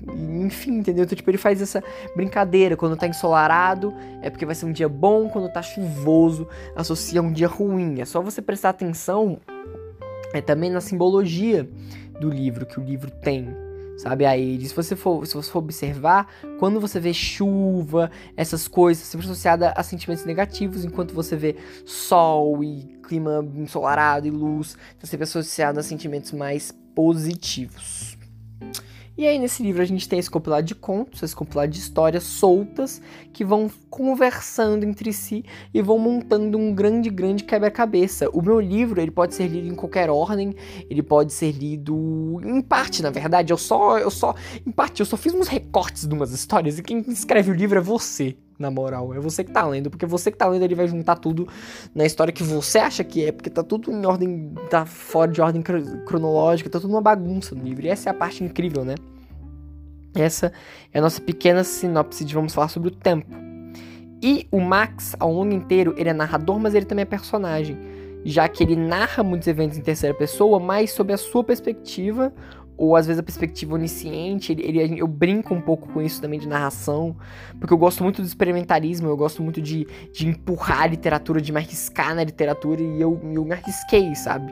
enfim, 0.44 0.78
entendeu? 0.78 1.04
Então, 1.04 1.16
tipo, 1.16 1.30
ele 1.30 1.38
faz 1.38 1.62
essa 1.62 1.82
brincadeira. 2.14 2.76
Quando 2.76 2.96
tá 2.96 3.06
ensolarado, 3.06 3.94
é 4.20 4.28
porque 4.28 4.44
vai 4.44 4.54
ser 4.54 4.66
um 4.66 4.72
dia 4.72 4.88
bom. 4.88 5.28
Quando 5.28 5.50
tá 5.50 5.62
chuvoso, 5.62 6.46
associa 6.76 7.22
um 7.22 7.32
dia 7.32 7.48
ruim. 7.48 8.00
É 8.00 8.04
só 8.04 8.20
você 8.20 8.42
prestar 8.42 8.68
atenção 8.68 9.38
é 10.32 10.40
também 10.40 10.70
na 10.70 10.80
simbologia 10.80 11.68
do 12.20 12.28
livro 12.28 12.66
que 12.66 12.78
o 12.78 12.84
livro 12.84 13.10
tem, 13.10 13.48
sabe? 13.96 14.24
Aí, 14.26 14.60
se 14.64 14.74
você 14.74 14.94
for, 14.94 15.26
se 15.26 15.34
você 15.34 15.50
for 15.50 15.60
observar, 15.60 16.28
quando 16.58 16.80
você 16.80 17.00
vê 17.00 17.12
chuva, 17.12 18.10
essas 18.36 18.68
coisas, 18.68 19.04
sempre 19.04 19.26
associada 19.26 19.72
a 19.76 19.82
sentimentos 19.82 20.24
negativos, 20.24 20.84
enquanto 20.84 21.14
você 21.14 21.36
vê 21.36 21.56
sol 21.84 22.62
e 22.62 22.98
clima 23.02 23.44
ensolarado 23.56 24.26
e 24.26 24.30
luz, 24.30 24.76
está 24.92 25.06
sempre 25.06 25.24
associado 25.24 25.80
a 25.80 25.82
sentimentos 25.82 26.32
mais 26.32 26.72
positivos. 26.94 28.16
E 29.20 29.26
aí, 29.26 29.38
nesse 29.38 29.62
livro, 29.62 29.82
a 29.82 29.84
gente 29.84 30.08
tem 30.08 30.18
esse 30.18 30.30
compilado 30.30 30.66
de 30.66 30.74
contos, 30.74 31.22
esse 31.22 31.36
compilado 31.36 31.70
de 31.70 31.78
histórias 31.78 32.22
soltas 32.22 33.02
que 33.34 33.44
vão 33.44 33.70
conversando 33.90 34.82
entre 34.82 35.12
si 35.12 35.44
e 35.74 35.82
vão 35.82 35.98
montando 35.98 36.56
um 36.56 36.74
grande, 36.74 37.10
grande 37.10 37.44
quebra-cabeça. 37.44 38.30
O 38.30 38.40
meu 38.40 38.58
livro, 38.58 38.98
ele 38.98 39.10
pode 39.10 39.34
ser 39.34 39.46
lido 39.46 39.68
em 39.68 39.74
qualquer 39.74 40.08
ordem, 40.08 40.54
ele 40.88 41.02
pode 41.02 41.34
ser 41.34 41.52
lido 41.52 42.40
em 42.42 42.62
parte, 42.62 43.02
na 43.02 43.10
verdade. 43.10 43.52
Eu 43.52 43.58
só, 43.58 43.98
eu 43.98 44.10
só, 44.10 44.34
em 44.66 44.70
parte, 44.70 45.00
eu 45.00 45.06
só 45.06 45.18
fiz 45.18 45.34
uns 45.34 45.48
recortes 45.48 46.08
de 46.08 46.14
umas 46.14 46.32
histórias 46.32 46.78
e 46.78 46.82
quem 46.82 47.00
escreve 47.08 47.50
o 47.50 47.54
livro 47.54 47.78
é 47.78 47.82
você 47.82 48.38
na 48.60 48.70
moral. 48.70 49.12
É 49.14 49.18
você 49.18 49.42
que 49.42 49.50
tá 49.50 49.66
lendo, 49.66 49.90
porque 49.90 50.06
você 50.06 50.30
que 50.30 50.36
tá 50.36 50.46
lendo, 50.46 50.62
ele 50.62 50.74
vai 50.74 50.86
juntar 50.86 51.16
tudo 51.16 51.48
na 51.94 52.04
história 52.04 52.32
que 52.32 52.42
você 52.42 52.78
acha 52.78 53.02
que 53.02 53.24
é, 53.24 53.32
porque 53.32 53.50
tá 53.50 53.62
tudo 53.62 53.90
em 53.90 54.06
ordem, 54.06 54.54
tá 54.68 54.84
fora 54.84 55.32
de 55.32 55.40
ordem 55.40 55.62
cronológica, 56.06 56.68
tá 56.68 56.78
tudo 56.78 56.90
uma 56.90 57.00
bagunça 57.00 57.54
no 57.54 57.64
livro. 57.64 57.86
E 57.86 57.88
essa 57.88 58.08
é 58.08 58.12
a 58.12 58.14
parte 58.14 58.44
incrível, 58.44 58.84
né? 58.84 58.94
Essa 60.14 60.52
é 60.92 60.98
a 60.98 61.02
nossa 61.02 61.20
pequena 61.20 61.64
sinopse 61.64 62.24
de 62.24 62.34
vamos 62.34 62.52
falar 62.52 62.68
sobre 62.68 62.88
o 62.88 62.92
tempo. 62.92 63.34
E 64.22 64.46
o 64.50 64.60
Max, 64.60 65.16
ao 65.18 65.32
longo 65.32 65.54
inteiro, 65.54 65.94
ele 65.96 66.10
é 66.10 66.12
narrador, 66.12 66.58
mas 66.58 66.74
ele 66.74 66.84
também 66.84 67.04
é 67.04 67.06
personagem, 67.06 67.78
já 68.22 68.46
que 68.48 68.62
ele 68.62 68.76
narra 68.76 69.22
muitos 69.22 69.48
eventos 69.48 69.78
em 69.78 69.82
terceira 69.82 70.14
pessoa, 70.14 70.60
mas 70.60 70.92
sob 70.92 71.10
a 71.12 71.16
sua 71.16 71.42
perspectiva, 71.42 72.30
ou 72.80 72.96
às 72.96 73.06
vezes 73.06 73.20
a 73.20 73.22
perspectiva 73.22 73.74
onisciente, 73.74 74.52
ele, 74.52 74.66
ele, 74.66 74.98
eu 74.98 75.06
brinco 75.06 75.52
um 75.52 75.60
pouco 75.60 75.86
com 75.92 76.00
isso 76.00 76.18
também 76.18 76.40
de 76.40 76.48
narração, 76.48 77.14
porque 77.58 77.74
eu 77.74 77.76
gosto 77.76 78.02
muito 78.02 78.22
do 78.22 78.26
experimentalismo, 78.26 79.06
eu 79.06 79.18
gosto 79.18 79.42
muito 79.42 79.60
de, 79.60 79.86
de 80.14 80.26
empurrar 80.26 80.84
a 80.84 80.86
literatura, 80.86 81.42
de 81.42 81.52
me 81.52 81.58
arriscar 81.58 82.14
na 82.14 82.24
literatura, 82.24 82.80
e 82.80 82.98
eu, 82.98 83.20
eu 83.34 83.44
me 83.44 83.52
arrisquei, 83.52 84.14
sabe? 84.14 84.50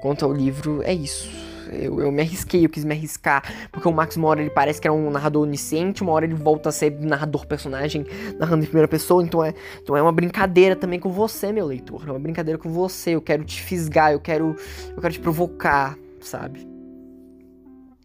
Quanto 0.00 0.24
ao 0.24 0.32
livro, 0.32 0.82
é 0.82 0.94
isso. 0.94 1.28
Eu, 1.70 2.00
eu 2.00 2.10
me 2.10 2.22
arrisquei, 2.22 2.64
eu 2.64 2.70
quis 2.70 2.86
me 2.86 2.94
arriscar, 2.94 3.44
porque 3.70 3.86
o 3.86 3.92
Max, 3.92 4.16
uma 4.16 4.28
hora 4.28 4.40
ele 4.40 4.48
parece 4.48 4.80
que 4.80 4.88
era 4.88 4.94
um 4.94 5.10
narrador 5.10 5.42
onisciente, 5.42 6.02
uma 6.02 6.12
hora 6.12 6.24
ele 6.24 6.34
volta 6.34 6.70
a 6.70 6.72
ser 6.72 6.98
narrador 7.02 7.46
personagem, 7.46 8.06
narrando 8.38 8.62
em 8.62 8.66
primeira 8.66 8.88
pessoa, 8.88 9.22
então 9.22 9.44
é, 9.44 9.52
então 9.82 9.94
é 9.94 10.00
uma 10.00 10.10
brincadeira 10.10 10.74
também 10.74 10.98
com 10.98 11.10
você, 11.10 11.52
meu 11.52 11.66
leitor, 11.66 12.02
é 12.08 12.10
uma 12.10 12.18
brincadeira 12.18 12.58
com 12.58 12.70
você, 12.70 13.10
eu 13.10 13.20
quero 13.20 13.44
te 13.44 13.60
fisgar, 13.60 14.12
eu 14.12 14.20
quero, 14.20 14.56
eu 14.96 15.02
quero 15.02 15.12
te 15.12 15.20
provocar, 15.20 15.98
sabe? 16.26 16.66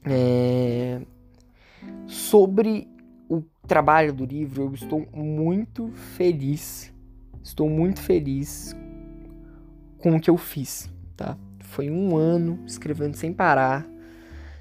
É... 0.06 1.02
Sobre 2.08 2.88
o 3.30 3.42
trabalho 3.68 4.14
do 4.14 4.26
livro, 4.26 4.64
eu 4.64 4.74
estou 4.74 5.08
muito 5.14 5.92
feliz. 6.16 6.94
Estou 7.44 7.70
muito 7.70 8.02
feliz 8.02 8.76
com 10.00 10.16
o 10.16 10.20
que 10.20 10.30
eu 10.30 10.38
fiz, 10.38 10.92
tá? 11.16 11.38
Foi 11.60 11.90
um 11.90 12.16
ano 12.16 12.60
escrevendo 12.66 13.16
sem 13.16 13.34
parar. 13.34 13.86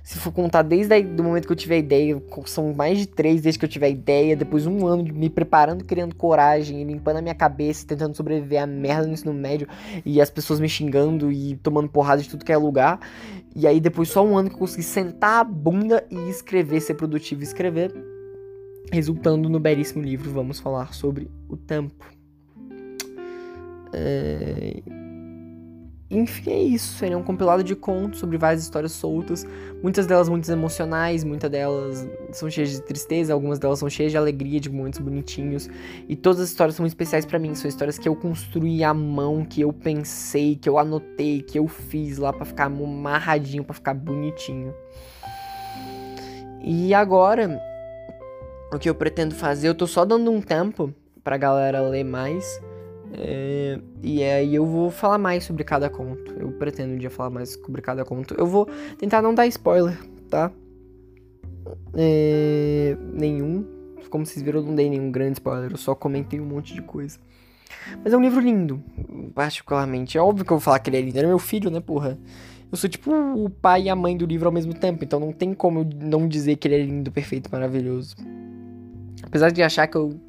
Se 0.02 0.18
for 0.18 0.30
contar 0.32 0.60
desde 0.60 1.00
o 1.00 1.24
momento 1.24 1.46
que 1.46 1.52
eu 1.52 1.56
tive 1.56 1.76
a 1.76 1.78
ideia, 1.78 2.22
são 2.44 2.74
mais 2.74 2.98
de 2.98 3.06
três 3.06 3.40
desde 3.40 3.58
que 3.58 3.64
eu 3.64 3.68
tive 3.68 3.86
a 3.86 3.88
ideia, 3.88 4.36
depois 4.36 4.66
um 4.66 4.86
ano 4.86 5.02
me 5.02 5.30
preparando, 5.30 5.82
criando 5.82 6.14
coragem, 6.14 6.84
limpando 6.84 7.16
a 7.16 7.22
minha 7.22 7.34
cabeça, 7.34 7.86
tentando 7.86 8.14
sobreviver 8.14 8.62
à 8.62 8.66
merda 8.66 9.06
no 9.06 9.14
ensino 9.14 9.32
médio, 9.32 9.66
e 10.04 10.20
as 10.20 10.28
pessoas 10.28 10.60
me 10.60 10.68
xingando 10.68 11.32
e 11.32 11.56
tomando 11.56 11.88
porrada 11.88 12.20
de 12.20 12.28
tudo 12.28 12.44
que 12.44 12.52
é 12.52 12.56
lugar. 12.56 13.00
E 13.54 13.66
aí 13.66 13.80
depois 13.80 14.08
só 14.08 14.24
um 14.24 14.36
ano 14.36 14.48
que 14.48 14.56
eu 14.56 14.58
consegui 14.58 14.82
sentar 14.82 15.40
a 15.40 15.44
bunda 15.44 16.04
e 16.10 16.28
escrever, 16.28 16.80
ser 16.80 16.94
produtivo 16.94 17.42
e 17.42 17.44
escrever, 17.44 17.92
resultando 18.90 19.48
no 19.48 19.60
belíssimo 19.60 20.02
livro 20.02 20.30
Vamos 20.30 20.58
Falar 20.58 20.92
sobre 20.92 21.30
o 21.48 21.56
Tempo. 21.56 22.04
É... 23.92 24.82
Enfim, 26.14 26.52
é 26.52 26.62
isso. 26.62 27.04
Ele 27.04 27.14
é 27.14 27.16
um 27.16 27.22
compilado 27.22 27.64
de 27.64 27.74
contos 27.74 28.20
sobre 28.20 28.38
várias 28.38 28.62
histórias 28.62 28.92
soltas, 28.92 29.44
muitas 29.82 30.06
delas 30.06 30.28
muito 30.28 30.50
emocionais, 30.50 31.24
muitas 31.24 31.50
delas 31.50 32.08
são 32.30 32.48
cheias 32.48 32.70
de 32.70 32.82
tristeza, 32.82 33.32
algumas 33.32 33.58
delas 33.58 33.80
são 33.80 33.90
cheias 33.90 34.12
de 34.12 34.18
alegria, 34.18 34.60
de 34.60 34.70
momentos 34.70 35.00
bonitinhos. 35.00 35.68
E 36.08 36.14
todas 36.14 36.40
as 36.40 36.50
histórias 36.50 36.76
são 36.76 36.86
especiais 36.86 37.26
para 37.26 37.38
mim, 37.38 37.54
são 37.56 37.68
histórias 37.68 37.98
que 37.98 38.08
eu 38.08 38.14
construí 38.14 38.84
à 38.84 38.94
mão, 38.94 39.44
que 39.44 39.60
eu 39.60 39.72
pensei, 39.72 40.54
que 40.54 40.68
eu 40.68 40.78
anotei, 40.78 41.42
que 41.42 41.58
eu 41.58 41.66
fiz 41.66 42.18
lá 42.18 42.32
para 42.32 42.44
ficar 42.44 42.66
amarradinho, 42.66 43.64
para 43.64 43.74
ficar 43.74 43.94
bonitinho. 43.94 44.72
E 46.62 46.94
agora, 46.94 47.60
o 48.72 48.78
que 48.78 48.88
eu 48.88 48.94
pretendo 48.94 49.34
fazer, 49.34 49.68
eu 49.68 49.74
tô 49.74 49.86
só 49.86 50.04
dando 50.04 50.30
um 50.30 50.40
tempo 50.40 50.94
pra 51.24 51.36
galera 51.36 51.80
ler 51.80 52.04
mais. 52.04 52.60
É, 53.16 53.78
e 54.02 54.22
aí 54.22 54.54
eu 54.54 54.66
vou 54.66 54.90
falar 54.90 55.18
mais 55.18 55.44
sobre 55.44 55.62
cada 55.64 55.88
conto. 55.88 56.32
Eu 56.38 56.52
pretendo 56.52 56.94
um 56.94 56.98
dia 56.98 57.10
falar 57.10 57.30
mais 57.30 57.50
sobre 57.50 57.80
cada 57.80 58.04
conto. 58.04 58.34
Eu 58.36 58.46
vou 58.46 58.68
tentar 58.98 59.22
não 59.22 59.34
dar 59.34 59.46
spoiler, 59.46 59.96
tá? 60.28 60.50
É, 61.94 62.96
nenhum. 63.12 63.64
Como 64.10 64.26
vocês 64.26 64.44
viram, 64.44 64.60
eu 64.60 64.66
não 64.66 64.74
dei 64.74 64.90
nenhum 64.90 65.10
grande 65.10 65.34
spoiler. 65.34 65.70
Eu 65.70 65.76
só 65.76 65.94
comentei 65.94 66.40
um 66.40 66.44
monte 66.44 66.74
de 66.74 66.82
coisa. 66.82 67.18
Mas 68.02 68.12
é 68.12 68.16
um 68.16 68.20
livro 68.20 68.40
lindo, 68.40 68.82
particularmente. 69.34 70.16
É 70.18 70.20
óbvio 70.20 70.44
que 70.44 70.52
eu 70.52 70.56
vou 70.56 70.62
falar 70.62 70.78
que 70.78 70.90
ele 70.90 70.96
é 70.96 71.00
lindo. 71.00 71.16
Ele 71.16 71.26
é 71.26 71.28
meu 71.28 71.38
filho, 71.38 71.70
né, 71.70 71.80
porra? 71.80 72.18
Eu 72.70 72.76
sou 72.76 72.90
tipo 72.90 73.12
o 73.12 73.48
pai 73.48 73.84
e 73.84 73.88
a 73.88 73.96
mãe 73.96 74.16
do 74.16 74.26
livro 74.26 74.46
ao 74.46 74.52
mesmo 74.52 74.74
tempo. 74.74 75.04
Então 75.04 75.20
não 75.20 75.32
tem 75.32 75.54
como 75.54 75.80
eu 75.80 75.88
não 76.02 76.26
dizer 76.26 76.56
que 76.56 76.66
ele 76.66 76.74
é 76.74 76.84
lindo, 76.84 77.10
perfeito, 77.12 77.48
maravilhoso. 77.50 78.16
Apesar 79.22 79.50
de 79.50 79.62
achar 79.62 79.86
que 79.86 79.96
eu 79.96 80.20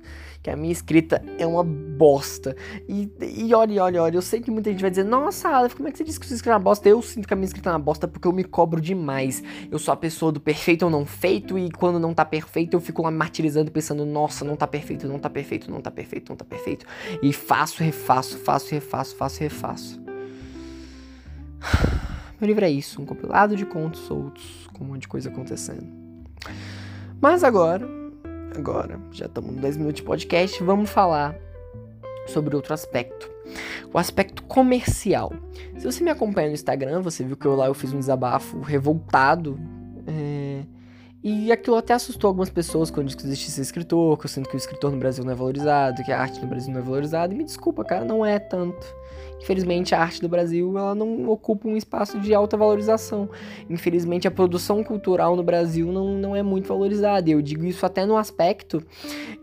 que 0.45 0.51
a 0.51 0.55
minha 0.55 0.71
escrita 0.71 1.23
é 1.39 1.47
uma 1.47 1.63
bosta. 1.63 2.55
E, 2.87 3.11
e 3.19 3.51
olha, 3.55 3.81
olha, 3.81 4.03
olha, 4.03 4.15
eu 4.15 4.21
sei 4.21 4.39
que 4.39 4.51
muita 4.51 4.69
gente 4.69 4.81
vai 4.81 4.91
dizer, 4.91 5.03
nossa, 5.03 5.49
Aleph, 5.49 5.73
como 5.73 5.89
é 5.89 5.91
que 5.91 5.97
você 5.97 6.03
disse 6.03 6.19
que 6.19 6.27
você 6.27 6.35
escreve 6.35 6.53
uma 6.53 6.63
bosta? 6.63 6.87
Eu 6.87 7.01
sinto 7.01 7.27
que 7.27 7.33
a 7.33 7.35
minha 7.35 7.47
escrita 7.47 7.69
é 7.69 7.73
uma 7.73 7.79
bosta 7.79 8.07
porque 8.07 8.27
eu 8.27 8.31
me 8.31 8.43
cobro 8.43 8.79
demais. 8.79 9.41
Eu 9.71 9.79
sou 9.79 9.91
a 9.91 9.97
pessoa 9.97 10.31
do 10.31 10.39
perfeito 10.39 10.85
ou 10.85 10.91
não 10.91 11.03
feito, 11.03 11.57
e 11.57 11.71
quando 11.71 11.97
não 11.97 12.13
tá 12.13 12.23
perfeito, 12.23 12.75
eu 12.75 12.79
fico 12.79 13.01
lá 13.01 13.09
martirizando, 13.09 13.71
pensando, 13.71 14.05
nossa, 14.05 14.45
não 14.45 14.55
tá 14.55 14.67
perfeito, 14.67 15.07
não 15.07 15.17
tá 15.17 15.31
perfeito, 15.31 15.71
não 15.71 15.81
tá 15.81 15.89
perfeito, 15.89 16.29
não 16.29 16.35
tá 16.35 16.45
perfeito. 16.45 16.85
E 17.23 17.33
faço, 17.33 17.81
refaço, 17.81 18.37
faço, 18.37 18.69
refaço, 18.69 19.15
faço, 19.15 19.39
refaço. 19.39 19.99
Meu 22.39 22.47
livro 22.47 22.65
é 22.65 22.69
isso, 22.69 23.01
um 23.01 23.05
compilado 23.05 23.55
de 23.55 23.65
contos 23.65 24.01
soltos, 24.01 24.69
com 24.73 24.83
um 24.83 24.87
monte 24.89 25.01
de 25.01 25.07
coisa 25.07 25.27
acontecendo. 25.27 25.87
Mas 27.19 27.43
agora, 27.43 28.04
agora, 28.57 28.99
já 29.11 29.25
estamos 29.25 29.53
no 29.53 29.61
10 29.61 29.77
minutos 29.77 29.97
de 29.97 30.03
podcast, 30.03 30.63
vamos 30.63 30.89
falar 30.89 31.35
sobre 32.27 32.55
outro 32.55 32.73
aspecto. 32.73 33.29
O 33.93 33.97
aspecto 33.97 34.43
comercial. 34.43 35.31
Se 35.77 35.85
você 35.85 36.03
me 36.03 36.09
acompanha 36.09 36.47
no 36.47 36.53
Instagram, 36.53 37.01
você 37.01 37.23
viu 37.23 37.37
que 37.37 37.45
eu 37.45 37.55
lá 37.55 37.67
eu 37.67 37.73
fiz 37.73 37.93
um 37.93 37.99
desabafo 37.99 38.59
revoltado. 38.61 39.59
É, 40.07 40.63
e 41.23 41.51
aquilo 41.51 41.75
até 41.75 41.93
assustou 41.93 42.27
algumas 42.27 42.49
pessoas 42.49 42.89
quando 42.89 43.07
disse 43.07 43.17
que 43.17 43.23
existisse 43.25 43.61
escritor, 43.61 44.17
que 44.17 44.25
eu 44.25 44.29
sinto 44.29 44.49
que 44.49 44.55
o 44.55 44.57
escritor 44.57 44.91
no 44.91 44.97
Brasil 44.97 45.23
não 45.23 45.31
é 45.31 45.35
valorizado, 45.35 46.03
que 46.03 46.11
a 46.11 46.19
arte 46.19 46.39
no 46.41 46.47
Brasil 46.47 46.73
não 46.73 46.79
é 46.79 46.83
valorizada. 46.83 47.33
E 47.33 47.37
me 47.37 47.43
desculpa, 47.43 47.83
cara, 47.83 48.03
não 48.03 48.25
é 48.25 48.39
tanto. 48.39 48.85
Infelizmente, 49.41 49.93
a 49.93 50.01
arte 50.01 50.21
do 50.21 50.27
Brasil 50.27 50.75
ela 50.77 50.95
não 50.95 51.29
ocupa 51.29 51.67
um 51.67 51.77
espaço 51.77 52.19
de 52.19 52.33
alta 52.33 52.57
valorização. 52.57 53.29
Infelizmente, 53.69 54.27
a 54.27 54.31
produção 54.31 54.83
cultural 54.83 55.35
no 55.35 55.43
Brasil 55.43 55.91
não, 55.91 56.15
não 56.15 56.35
é 56.35 56.41
muito 56.41 56.67
valorizada. 56.67 57.29
Eu 57.29 57.41
digo 57.41 57.63
isso 57.63 57.85
até 57.85 58.05
no 58.05 58.17
aspecto 58.17 58.83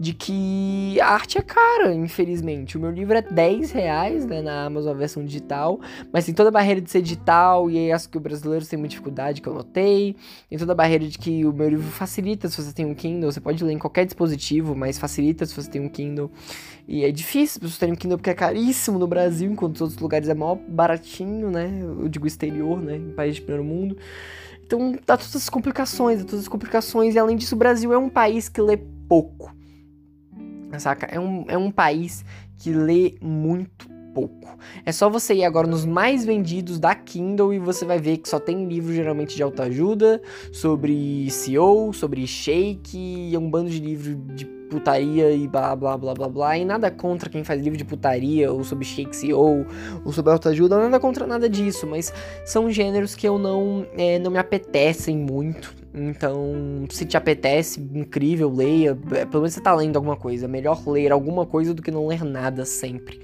de 0.00 0.12
que 0.12 1.00
a 1.00 1.08
arte 1.08 1.38
é 1.38 1.42
cara, 1.42 1.94
infelizmente. 1.94 2.76
O 2.76 2.80
meu 2.80 2.90
livro 2.90 3.16
é 3.16 3.22
10 3.22 3.70
reais 3.70 4.26
né, 4.26 4.42
na 4.42 4.64
Amazon, 4.64 4.92
a 4.92 4.98
versão 4.98 5.24
digital, 5.24 5.80
mas 6.12 6.24
tem 6.24 6.34
toda 6.34 6.48
a 6.48 6.52
barreira 6.52 6.80
de 6.80 6.90
ser 6.90 7.00
digital 7.00 7.70
e 7.70 7.78
aí 7.78 7.92
acho 7.92 8.08
que 8.08 8.16
o 8.16 8.20
brasileiro 8.20 8.66
tem 8.66 8.78
muita 8.78 8.90
dificuldade, 8.90 9.40
que 9.40 9.48
eu 9.48 9.54
notei. 9.54 10.16
Tem 10.48 10.58
toda 10.58 10.72
a 10.72 10.74
barreira 10.74 11.06
de 11.06 11.16
que 11.16 11.44
o 11.44 11.52
meu 11.52 11.68
livro 11.68 11.90
facilita 11.90 12.48
se 12.48 12.60
você 12.60 12.72
tem 12.72 12.84
um 12.84 12.94
Kindle, 12.94 13.30
você 13.30 13.40
pode 13.40 13.62
ler 13.62 13.72
em 13.72 13.78
qualquer 13.78 14.04
dispositivo, 14.04 14.74
mas 14.74 14.98
facilita 14.98 15.46
se 15.46 15.54
você 15.54 15.70
tem 15.70 15.80
um 15.80 15.88
Kindle. 15.88 16.30
E 16.86 17.04
é 17.04 17.12
difícil 17.12 17.54
as 17.54 17.58
pessoas 17.58 17.78
terem 17.78 17.94
um 17.94 17.96
Kindle 17.96 18.18
porque 18.18 18.30
é 18.30 18.34
caríssimo 18.34 18.98
no 18.98 19.06
Brasil, 19.06 19.50
enquanto 19.62 19.76
os 19.76 19.80
outros 19.80 20.00
lugares 20.00 20.28
é 20.28 20.34
maior 20.34 20.56
baratinho, 20.56 21.50
né? 21.50 21.70
Eu 21.80 22.08
digo 22.08 22.26
exterior, 22.26 22.80
né? 22.82 22.96
Em 22.96 23.12
país 23.12 23.36
de 23.36 23.42
primeiro 23.42 23.64
mundo. 23.64 23.96
Então 24.64 24.92
dá 25.06 25.16
todas 25.16 25.36
as 25.36 25.48
complicações, 25.48 26.24
todas 26.24 26.40
as 26.40 26.48
complicações. 26.48 27.14
E 27.14 27.18
além 27.18 27.36
disso, 27.36 27.54
o 27.54 27.58
Brasil 27.58 27.92
é 27.92 27.98
um 27.98 28.08
país 28.08 28.48
que 28.48 28.60
lê 28.60 28.76
pouco. 29.08 29.54
Saca? 30.78 31.06
É 31.06 31.20
um, 31.20 31.44
é 31.48 31.56
um 31.56 31.70
país 31.70 32.24
que 32.56 32.72
lê 32.72 33.14
muito 33.20 33.91
pouco. 34.12 34.56
É 34.84 34.92
só 34.92 35.08
você 35.08 35.34
ir 35.34 35.44
agora 35.44 35.66
nos 35.66 35.84
mais 35.84 36.24
vendidos 36.24 36.78
da 36.78 36.94
Kindle 36.94 37.52
e 37.52 37.58
você 37.58 37.84
vai 37.84 37.98
ver 37.98 38.18
que 38.18 38.28
só 38.28 38.38
tem 38.38 38.66
livro 38.66 38.92
geralmente 38.92 39.34
de 39.34 39.42
autoajuda, 39.42 40.20
sobre 40.52 41.30
CEO, 41.30 41.92
sobre 41.92 42.26
shake, 42.26 43.30
e 43.32 43.36
um 43.36 43.50
bando 43.50 43.70
de 43.70 43.80
livro 43.80 44.14
de 44.34 44.44
putaria 44.72 45.30
e 45.30 45.46
blá 45.46 45.76
blá 45.76 45.98
blá 45.98 46.14
blá 46.14 46.28
blá. 46.28 46.58
E 46.58 46.64
nada 46.64 46.90
contra 46.90 47.28
quem 47.28 47.44
faz 47.44 47.60
livro 47.60 47.76
de 47.76 47.84
putaria, 47.84 48.52
ou 48.52 48.64
sobre 48.64 48.84
shake 48.84 49.14
CEO, 49.14 49.66
ou 50.04 50.12
sobre 50.12 50.32
autoajuda, 50.32 50.78
nada 50.78 50.98
contra 50.98 51.26
nada 51.26 51.48
disso, 51.48 51.86
mas 51.86 52.12
são 52.44 52.70
gêneros 52.70 53.14
que 53.14 53.26
eu 53.26 53.38
não, 53.38 53.86
é, 53.96 54.18
não 54.18 54.30
me 54.30 54.38
apetecem 54.38 55.16
muito. 55.16 55.74
Então, 55.94 56.86
se 56.88 57.04
te 57.04 57.18
apetece, 57.18 57.78
incrível, 57.94 58.50
leia. 58.50 58.96
Pelo 58.96 59.42
menos 59.42 59.52
você 59.52 59.60
tá 59.60 59.74
lendo 59.74 59.96
alguma 59.96 60.16
coisa. 60.16 60.46
É 60.46 60.48
melhor 60.48 60.82
ler 60.88 61.12
alguma 61.12 61.44
coisa 61.44 61.74
do 61.74 61.82
que 61.82 61.90
não 61.90 62.06
ler 62.06 62.24
nada 62.24 62.64
sempre 62.64 63.20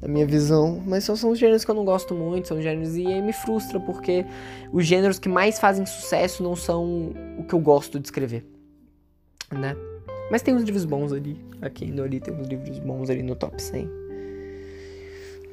na 0.00 0.08
minha 0.08 0.26
visão, 0.26 0.82
mas 0.86 1.04
são, 1.04 1.16
são 1.16 1.34
gêneros 1.34 1.64
que 1.64 1.70
eu 1.70 1.74
não 1.74 1.84
gosto 1.84 2.14
muito, 2.14 2.48
são 2.48 2.60
gêneros 2.60 2.96
e 2.96 3.06
aí 3.06 3.22
me 3.22 3.32
frustra 3.32 3.80
porque 3.80 4.24
os 4.72 4.84
gêneros 4.86 5.18
que 5.18 5.28
mais 5.28 5.58
fazem 5.58 5.86
sucesso 5.86 6.42
não 6.42 6.54
são 6.54 7.12
o 7.38 7.44
que 7.44 7.54
eu 7.54 7.60
gosto 7.60 7.98
de 7.98 8.06
escrever, 8.06 8.44
né? 9.50 9.74
Mas 10.30 10.42
tem 10.42 10.54
uns 10.54 10.62
livros 10.62 10.84
bons 10.84 11.12
ali, 11.12 11.40
aqui 11.62 11.86
no 11.86 12.02
ali 12.02 12.20
tem 12.20 12.34
uns 12.34 12.46
livros 12.46 12.78
bons 12.80 13.08
ali 13.08 13.22
no 13.22 13.34
top 13.36 13.60
100. 13.62 14.05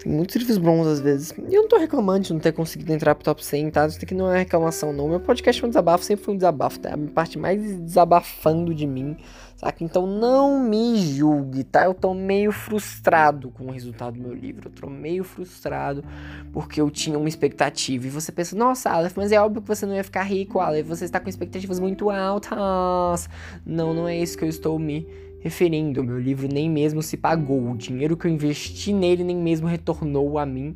Tem 0.03 0.11
muitos 0.11 0.35
livros 0.35 0.57
bons 0.57 0.85
às 0.85 0.99
vezes. 0.99 1.33
E 1.49 1.53
eu 1.53 1.63
não 1.63 1.69
tô 1.69 1.77
reclamando 1.77 2.25
de 2.25 2.33
não 2.33 2.39
ter 2.39 2.51
conseguido 2.51 2.91
entrar 2.91 3.15
pro 3.15 3.23
top 3.23 3.43
100, 3.43 3.71
tá? 3.71 3.87
Isso 3.87 3.99
aqui 4.01 4.13
não 4.13 4.31
é 4.31 4.39
reclamação, 4.39 4.91
não. 4.91 5.07
Meu 5.07 5.19
podcast 5.19 5.63
é 5.63 5.65
um 5.65 5.69
desabafo, 5.69 6.03
sempre 6.03 6.25
foi 6.25 6.33
um 6.33 6.37
desabafo, 6.37 6.79
tá? 6.79 6.93
A 6.93 6.97
parte 7.13 7.39
mais 7.39 7.61
desabafando 7.79 8.73
de 8.73 8.85
mim 8.85 9.17
Saca? 9.63 9.83
Então 9.83 10.05
não 10.05 10.59
me 10.59 10.97
julgue, 10.97 11.63
tá? 11.63 11.85
Eu 11.85 11.93
tô 11.93 12.13
meio 12.13 12.51
frustrado 12.51 13.49
com 13.51 13.67
o 13.67 13.71
resultado 13.71 14.15
do 14.15 14.21
meu 14.21 14.33
livro. 14.33 14.67
Eu 14.67 14.71
tô 14.71 14.89
meio 14.89 15.23
frustrado 15.23 16.03
porque 16.51 16.81
eu 16.81 16.89
tinha 16.89 17.17
uma 17.17 17.29
expectativa. 17.29 18.05
E 18.05 18.09
você 18.09 18.31
pensa, 18.31 18.55
nossa, 18.55 18.89
Aleph, 18.89 19.15
mas 19.15 19.31
é 19.31 19.39
óbvio 19.39 19.61
que 19.61 19.67
você 19.67 19.85
não 19.85 19.95
ia 19.95 20.03
ficar 20.03 20.23
rico, 20.23 20.59
Aleph. 20.59 20.85
Você 20.87 21.05
está 21.05 21.19
com 21.19 21.29
expectativas 21.29 21.79
muito 21.79 22.09
altas. 22.09 23.29
Não, 23.65 23.93
não 23.93 24.07
é 24.07 24.17
isso 24.17 24.37
que 24.37 24.43
eu 24.43 24.49
estou 24.49 24.77
me 24.77 25.07
referindo. 25.43 26.03
Meu 26.03 26.19
livro 26.19 26.47
nem 26.47 26.69
mesmo 26.69 27.03
se 27.03 27.17
pagou. 27.17 27.71
O 27.71 27.77
dinheiro 27.77 28.15
que 28.15 28.25
eu 28.25 28.31
investi 28.31 28.93
nele 28.93 29.23
nem 29.23 29.35
mesmo 29.35 29.67
retornou 29.67 30.39
a 30.39 30.45
mim. 30.45 30.75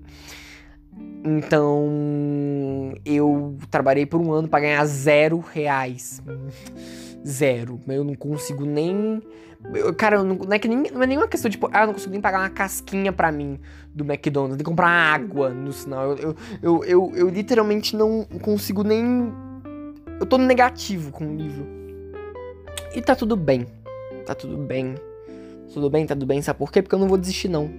Então 1.23 2.93
eu 3.05 3.57
trabalhei 3.71 4.05
por 4.05 4.19
um 4.19 4.31
ano 4.31 4.47
para 4.47 4.61
ganhar 4.61 4.85
zero 4.85 5.39
reais 5.39 6.21
zero. 7.27 7.79
Eu 7.87 8.03
não 8.03 8.15
consigo 8.15 8.65
nem. 8.65 9.21
Eu, 9.73 9.93
cara, 9.93 10.23
não, 10.23 10.35
não, 10.35 10.53
é 10.53 10.59
que 10.59 10.67
nem, 10.67 10.91
não 10.91 11.03
é 11.03 11.07
nenhuma 11.07 11.27
questão 11.27 11.49
de, 11.49 11.57
tipo, 11.57 11.69
ah, 11.73 11.81
eu 11.81 11.87
não 11.87 11.93
consigo 11.93 12.11
nem 12.11 12.21
pagar 12.21 12.39
uma 12.39 12.49
casquinha 12.49 13.11
pra 13.11 13.31
mim 13.31 13.59
do 13.93 14.03
McDonald's, 14.03 14.57
que 14.57 14.63
comprar 14.63 14.89
água 14.89 15.49
no 15.49 15.73
sinal. 15.73 16.11
Eu, 16.11 16.17
eu, 16.17 16.35
eu, 16.61 16.83
eu, 16.83 17.11
eu 17.15 17.29
literalmente 17.29 17.95
não 17.95 18.23
consigo 18.41 18.83
nem. 18.83 19.31
Eu 20.19 20.25
tô 20.25 20.37
negativo 20.37 21.11
com 21.11 21.27
o 21.27 21.35
livro. 21.35 21.67
E 22.95 23.01
tá 23.01 23.15
tudo 23.15 23.35
bem. 23.35 23.67
Tá 24.27 24.35
tudo 24.35 24.57
bem. 24.57 24.95
Tudo 25.73 25.89
bem, 25.89 26.05
tá 26.05 26.13
tudo 26.13 26.25
bem. 26.25 26.41
Sabe 26.41 26.59
por 26.59 26.69
quê? 26.69 26.81
Porque 26.81 26.93
eu 26.93 26.99
não 26.99 27.07
vou 27.07 27.17
desistir, 27.17 27.47
não. 27.47 27.69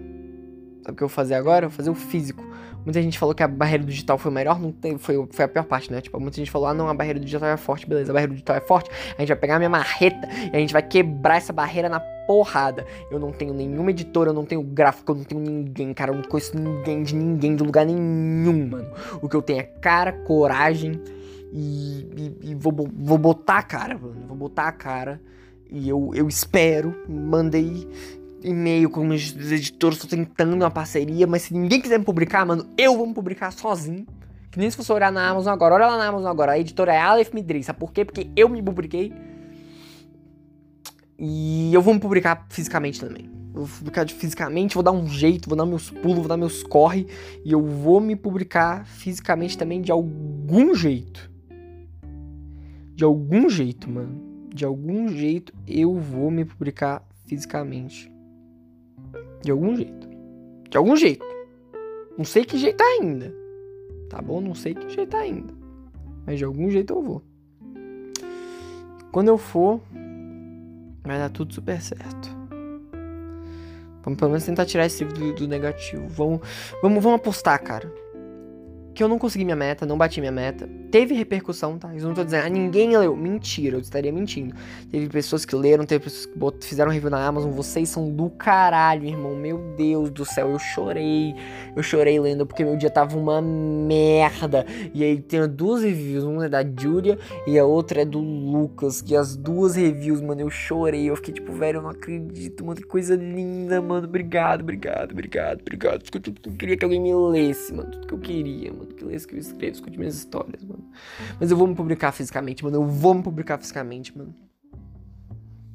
Sabe 0.81 0.93
o 0.93 0.95
que 0.95 1.03
eu 1.05 1.09
vou 1.09 1.15
fazer 1.15 1.35
agora? 1.35 1.67
Eu 1.67 1.69
vou 1.69 1.77
fazer 1.77 1.91
o 1.91 1.95
físico. 1.95 2.43
Muita 2.87 3.03
gente 3.03 3.19
falou 3.19 3.35
que 3.35 3.43
a 3.43 3.49
barreira 3.49 3.85
digital 3.85 4.17
foi 4.17 4.31
melhor, 4.31 4.59
não 4.59 4.73
tem, 4.73 4.97
foi, 4.97 5.29
foi 5.31 5.45
a 5.45 5.49
pior 5.49 5.65
parte, 5.65 5.93
né? 5.93 6.01
Tipo, 6.01 6.19
muita 6.19 6.39
gente 6.39 6.51
falou, 6.51 6.69
ah, 6.69 6.73
não, 6.73 6.89
a 6.89 6.95
barreira 6.95 7.21
digital 7.21 7.51
é 7.51 7.57
forte, 7.59 7.87
beleza, 7.87 8.11
a 8.11 8.15
barreira 8.15 8.33
digital 8.33 8.57
é 8.57 8.61
forte, 8.61 8.89
a 9.15 9.21
gente 9.21 9.29
vai 9.29 9.37
pegar 9.37 9.57
a 9.57 9.59
minha 9.59 9.69
marreta 9.69 10.27
e 10.51 10.57
a 10.57 10.59
gente 10.59 10.73
vai 10.73 10.81
quebrar 10.81 11.37
essa 11.37 11.53
barreira 11.53 11.91
na 11.91 12.01
porrada. 12.01 12.87
Eu 13.11 13.19
não 13.19 13.31
tenho 13.31 13.53
nenhuma 13.53 13.91
editora, 13.91 14.31
eu 14.31 14.35
não 14.35 14.47
tenho 14.47 14.63
gráfico, 14.63 15.13
eu 15.13 15.17
não 15.17 15.25
tenho 15.25 15.41
ninguém, 15.43 15.93
cara, 15.93 16.13
eu 16.13 16.15
não 16.15 16.23
conheço 16.23 16.57
ninguém 16.57 17.03
de 17.03 17.15
ninguém, 17.15 17.55
de 17.57 17.63
lugar 17.63 17.85
nenhum, 17.85 18.69
mano. 18.69 18.91
O 19.21 19.29
que 19.29 19.37
eu 19.37 19.43
tenho 19.43 19.61
é 19.61 19.65
cara, 19.65 20.13
coragem 20.13 20.99
e, 21.53 22.07
e, 22.17 22.51
e 22.51 22.55
vou, 22.55 22.73
vou 22.73 23.19
botar 23.19 23.59
a 23.59 23.63
cara, 23.63 23.99
mano, 23.99 24.25
vou 24.27 24.37
botar 24.37 24.69
a 24.69 24.73
cara. 24.73 25.21
E 25.71 25.89
eu, 25.89 26.11
eu 26.15 26.29
espero, 26.29 26.95
mandei 27.09 27.87
e-mail 28.43 28.89
com 28.89 29.09
os 29.09 29.53
editores, 29.53 29.99
tô 29.99 30.07
tentando 30.07 30.55
uma 30.55 30.71
parceria, 30.71 31.27
mas 31.27 31.43
se 31.43 31.55
ninguém 31.55 31.81
quiser 31.81 31.99
me 31.99 32.05
publicar, 32.05 32.47
mano, 32.47 32.67
eu 32.77 32.97
vou 32.97 33.07
me 33.07 33.15
publicar 33.15 33.51
sozinho. 33.51 34.07
Que 34.51 34.59
nem 34.59 34.71
se 34.71 34.77
fosse 34.77 34.91
olhar 34.91 35.13
na 35.13 35.29
Amazon 35.29 35.53
agora. 35.53 35.75
Olha 35.75 35.87
lá 35.89 35.99
na 35.99 36.07
Amazon 36.07 36.31
agora. 36.31 36.53
A 36.53 36.59
editora 36.59 36.93
é 36.93 36.99
Aleph 36.99 37.33
Midri. 37.35 37.63
Sabe 37.63 37.79
por 37.79 37.93
quê? 37.93 38.05
Porque 38.05 38.31
eu 38.35 38.49
me 38.49 38.63
publiquei. 38.63 39.13
E 41.19 41.73
eu 41.75 41.83
vou 41.83 41.93
me 41.93 42.01
publicar 42.01 42.47
fisicamente 42.49 42.99
também. 42.99 43.31
Vou 43.53 43.67
publicar 43.67 44.09
fisicamente, 44.09 44.75
vou 44.75 44.83
dar 44.83 44.93
um 44.93 45.07
jeito, 45.09 45.49
vou 45.49 45.59
dar 45.59 45.67
meus 45.67 45.91
pulos, 45.91 46.19
vou 46.19 46.29
dar 46.29 46.37
meus 46.37 46.63
corre. 46.63 47.07
E 47.45 47.53
eu 47.53 47.63
vou 47.63 48.01
me 48.01 48.17
publicar 48.17 48.87
fisicamente 48.87 49.59
também 49.59 49.83
de 49.83 49.93
algum 49.93 50.75
jeito. 50.75 51.31
De 52.95 53.05
algum 53.05 53.51
jeito, 53.51 53.91
mano. 53.91 54.28
De 54.55 54.65
algum 54.65 55.09
jeito 55.09 55.53
eu 55.67 55.95
vou 55.95 56.31
me 56.31 56.45
publicar 56.45 57.07
fisicamente. 57.27 58.13
De 59.43 59.51
algum 59.51 59.77
jeito. 59.77 60.09
De 60.71 60.77
algum 60.77 60.97
jeito. 60.97 61.25
Não 62.17 62.25
sei 62.25 62.45
que 62.45 62.59
jeito 62.59 62.83
ainda. 62.83 63.35
Tá 64.09 64.21
bom? 64.21 64.41
Não 64.41 64.55
sei 64.55 64.75
que 64.75 64.89
jeito 64.89 65.17
ainda. 65.17 65.53
Mas 66.27 66.39
de 66.39 66.45
algum 66.45 66.71
jeito 66.71 66.93
eu 66.93 67.03
vou. 67.03 67.23
Quando 69.13 69.29
eu 69.29 69.39
for, 69.39 69.81
vai 71.05 71.19
dar 71.19 71.31
tudo 71.31 71.55
super 71.55 71.81
certo. 71.81 72.37
Vamos 74.03 74.19
pelo 74.19 74.31
menos 74.31 74.45
tentar 74.45 74.67
tirar 74.67 74.87
esse 74.87 75.05
do, 75.05 75.35
do 75.35 75.49
negativo. 75.49 76.07
Vamos, 76.09 76.41
vamos, 76.83 77.03
vamos 77.03 77.21
apostar, 77.21 77.63
cara 77.63 77.93
que 78.99 79.05
eu 79.05 79.07
não 79.07 79.17
consegui 79.17 79.45
minha 79.45 79.55
meta, 79.55 79.87
não 79.87 79.97
bati 79.97 80.19
minha 80.19 80.33
meta. 80.33 80.69
Teve 80.91 81.15
repercussão, 81.15 81.79
tá? 81.79 81.95
Eu 81.95 82.09
não 82.09 82.15
tô 82.15 82.25
dizendo, 82.25 82.47
ah, 82.47 82.49
ninguém 82.49 82.99
leu. 82.99 83.15
Mentira, 83.15 83.77
eu 83.77 83.81
estaria 83.81 84.11
mentindo. 84.11 84.57
Teve 84.91 85.09
pessoas 85.09 85.45
que 85.45 85.55
leram, 85.55 85.87
teve 85.87 86.03
pessoas 86.03 86.27
que 86.27 86.67
fizeram 86.67 86.91
review 86.91 87.09
na 87.09 87.25
Amazon. 87.25 87.53
Vocês 87.53 87.89
são 87.91 88.11
do 88.11 88.29
caralho, 88.29 89.07
irmão. 89.07 89.37
Meu 89.37 89.59
Deus 89.77 90.11
do 90.11 90.25
céu, 90.25 90.51
eu 90.51 90.59
chorei. 90.59 91.33
Eu 91.77 91.83
chorei 91.85 92.19
lendo 92.19 92.45
porque 92.45 92.65
meu 92.65 92.77
dia 92.77 92.91
tava 92.91 93.17
uma 93.17 93.41
merda. 93.41 94.67
E 94.93 95.05
aí 95.05 95.21
tem 95.21 95.47
duas 95.49 95.85
reviews, 95.85 96.25
uma 96.25 96.47
é 96.47 96.49
da 96.49 96.65
Julia 96.65 97.21
e 97.47 97.57
a 97.57 97.65
outra 97.65 98.03
é 98.03 98.05
do 98.05 98.19
Lucas. 98.19 99.01
Que 99.01 99.15
as 99.15 99.37
duas 99.37 99.77
reviews, 99.77 100.21
mano, 100.21 100.41
eu 100.41 100.51
chorei. 100.51 101.09
Eu 101.09 101.15
fiquei 101.15 101.35
tipo, 101.35 101.53
velho, 101.53 101.79
eu 101.79 101.83
não 101.83 101.91
acredito, 101.91 102.65
mano. 102.65 102.81
Que 102.81 102.87
coisa 102.87 103.15
linda, 103.15 103.81
mano. 103.81 104.09
Obrigado, 104.09 104.63
obrigado, 104.63 105.13
obrigado, 105.13 105.61
obrigado. 105.61 106.03
Eu 106.45 106.53
queria 106.55 106.77
que 106.77 106.85
alguém 106.85 107.01
me 107.01 107.15
lesse, 107.15 107.73
mano. 107.73 107.93
Tudo 107.93 108.07
que 108.09 108.15
eu 108.15 108.19
queria, 108.19 108.73
mano 108.73 108.88
que 108.95 109.05
lê, 109.05 109.19
que 109.19 109.35
eu 109.35 109.39
escrevo, 109.39 109.75
escute 109.75 109.99
minhas 109.99 110.17
histórias, 110.17 110.65
mano. 110.65 110.85
Mas 111.41 111.51
eu 111.51 111.57
vou 111.57 111.67
me 111.67 111.75
publicar 111.75 112.13
fisicamente, 112.13 112.65
mano. 112.65 112.77
Eu 112.77 112.87
vou 112.87 113.15
me 113.15 113.23
publicar 113.23 113.59
fisicamente, 113.59 114.17
mano. 114.17 114.35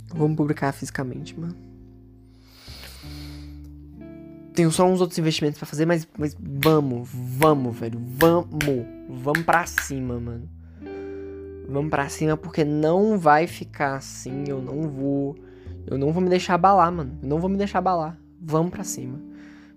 Eu 0.09 0.17
vou 0.17 0.29
me 0.29 0.35
publicar 0.35 0.71
fisicamente, 0.71 1.39
mano. 1.39 1.55
Tenho 4.53 4.71
só 4.71 4.85
uns 4.85 5.01
outros 5.01 5.17
investimentos 5.17 5.57
para 5.57 5.65
fazer, 5.65 5.85
mas, 5.85 6.07
mas 6.17 6.37
vamos, 6.39 7.09
vamos, 7.11 7.75
velho. 7.75 7.99
Vamos. 7.99 8.49
Vamos 9.09 9.43
pra 9.43 9.65
cima, 9.65 10.19
mano. 10.19 10.47
Vamos 11.67 11.89
pra 11.89 12.07
cima 12.09 12.37
porque 12.37 12.63
não 12.63 13.17
vai 13.17 13.47
ficar 13.47 13.95
assim. 13.95 14.43
Eu 14.47 14.61
não 14.61 14.83
vou. 14.83 15.35
Eu 15.87 15.97
não 15.97 16.13
vou 16.13 16.21
me 16.21 16.29
deixar 16.29 16.53
abalar, 16.53 16.91
mano. 16.91 17.17
Eu 17.21 17.27
não 17.27 17.39
vou 17.39 17.49
me 17.49 17.57
deixar 17.57 17.79
abalar. 17.79 18.17
Vamos 18.39 18.71
pra 18.71 18.83
cima. 18.83 19.19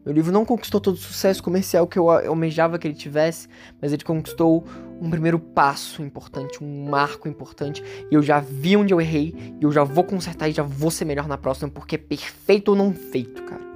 Meu 0.07 0.15
livro 0.15 0.31
não 0.31 0.45
conquistou 0.45 0.81
todo 0.81 0.95
o 0.95 0.99
sucesso 0.99 1.43
comercial 1.43 1.85
que 1.85 1.99
eu 1.99 2.09
almejava 2.09 2.79
que 2.79 2.87
ele 2.87 2.95
tivesse, 2.95 3.49
mas 3.83 3.93
ele 3.93 4.05
conquistou 4.05 4.65
um 5.01 5.11
primeiro 5.11 5.37
passo 5.37 6.01
importante, 6.01 6.63
um 6.63 6.89
marco 6.89 7.27
importante. 7.27 7.83
E 8.09 8.15
eu 8.15 8.23
já 8.23 8.39
vi 8.39 8.77
onde 8.77 8.95
eu 8.95 9.01
errei, 9.01 9.35
e 9.61 9.65
eu 9.65 9.73
já 9.73 9.83
vou 9.83 10.05
consertar 10.05 10.49
e 10.49 10.53
já 10.53 10.63
vou 10.63 10.93
ser 10.93 11.05
melhor 11.07 11.27
na 11.27 11.37
próxima, 11.37 11.69
porque 11.69 11.97
é 11.97 11.99
perfeito 11.99 12.69
ou 12.69 12.77
não 12.77 12.95
feito, 12.95 13.43
cara. 13.43 13.67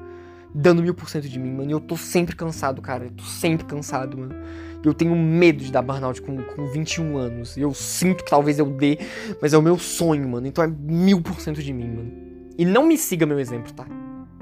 Dando 0.55 0.85
mil 0.85 0.95
por 0.95 1.11
cento 1.11 1.29
de 1.29 1.37
mim, 1.37 1.51
mano. 1.51 1.69
E 1.69 1.73
eu 1.73 1.81
tô 1.81 1.97
sempre 1.97 2.37
cansado, 2.37 2.81
cara. 2.81 3.07
Eu 3.07 3.11
tô 3.11 3.25
sempre 3.25 3.67
cansado, 3.67 4.17
mano. 4.17 4.37
Eu 4.85 4.95
tenho 4.95 5.17
medo 5.17 5.65
de 5.65 5.73
dar 5.73 5.83
burnout 5.83 6.23
com, 6.23 6.37
com 6.37 6.67
21 6.69 7.17
anos. 7.17 7.57
Eu 7.57 7.75
sinto 7.75 8.23
que 8.23 8.31
talvez 8.31 8.57
eu 8.61 8.67
dê, 8.67 8.99
mas 9.43 9.53
é 9.53 9.59
o 9.59 9.63
meu 9.63 9.77
sonho, 9.77 10.29
mano. 10.29 10.47
Então 10.47 10.63
é 10.63 10.69
mil 10.69 11.21
por 11.21 11.41
cento 11.41 11.61
de 11.61 11.73
mim, 11.73 11.89
mano. 11.89 12.13
E 12.57 12.65
não 12.65 12.87
me 12.87 12.97
siga 12.97 13.27
meu 13.27 13.41
exemplo, 13.41 13.73
tá? 13.73 13.85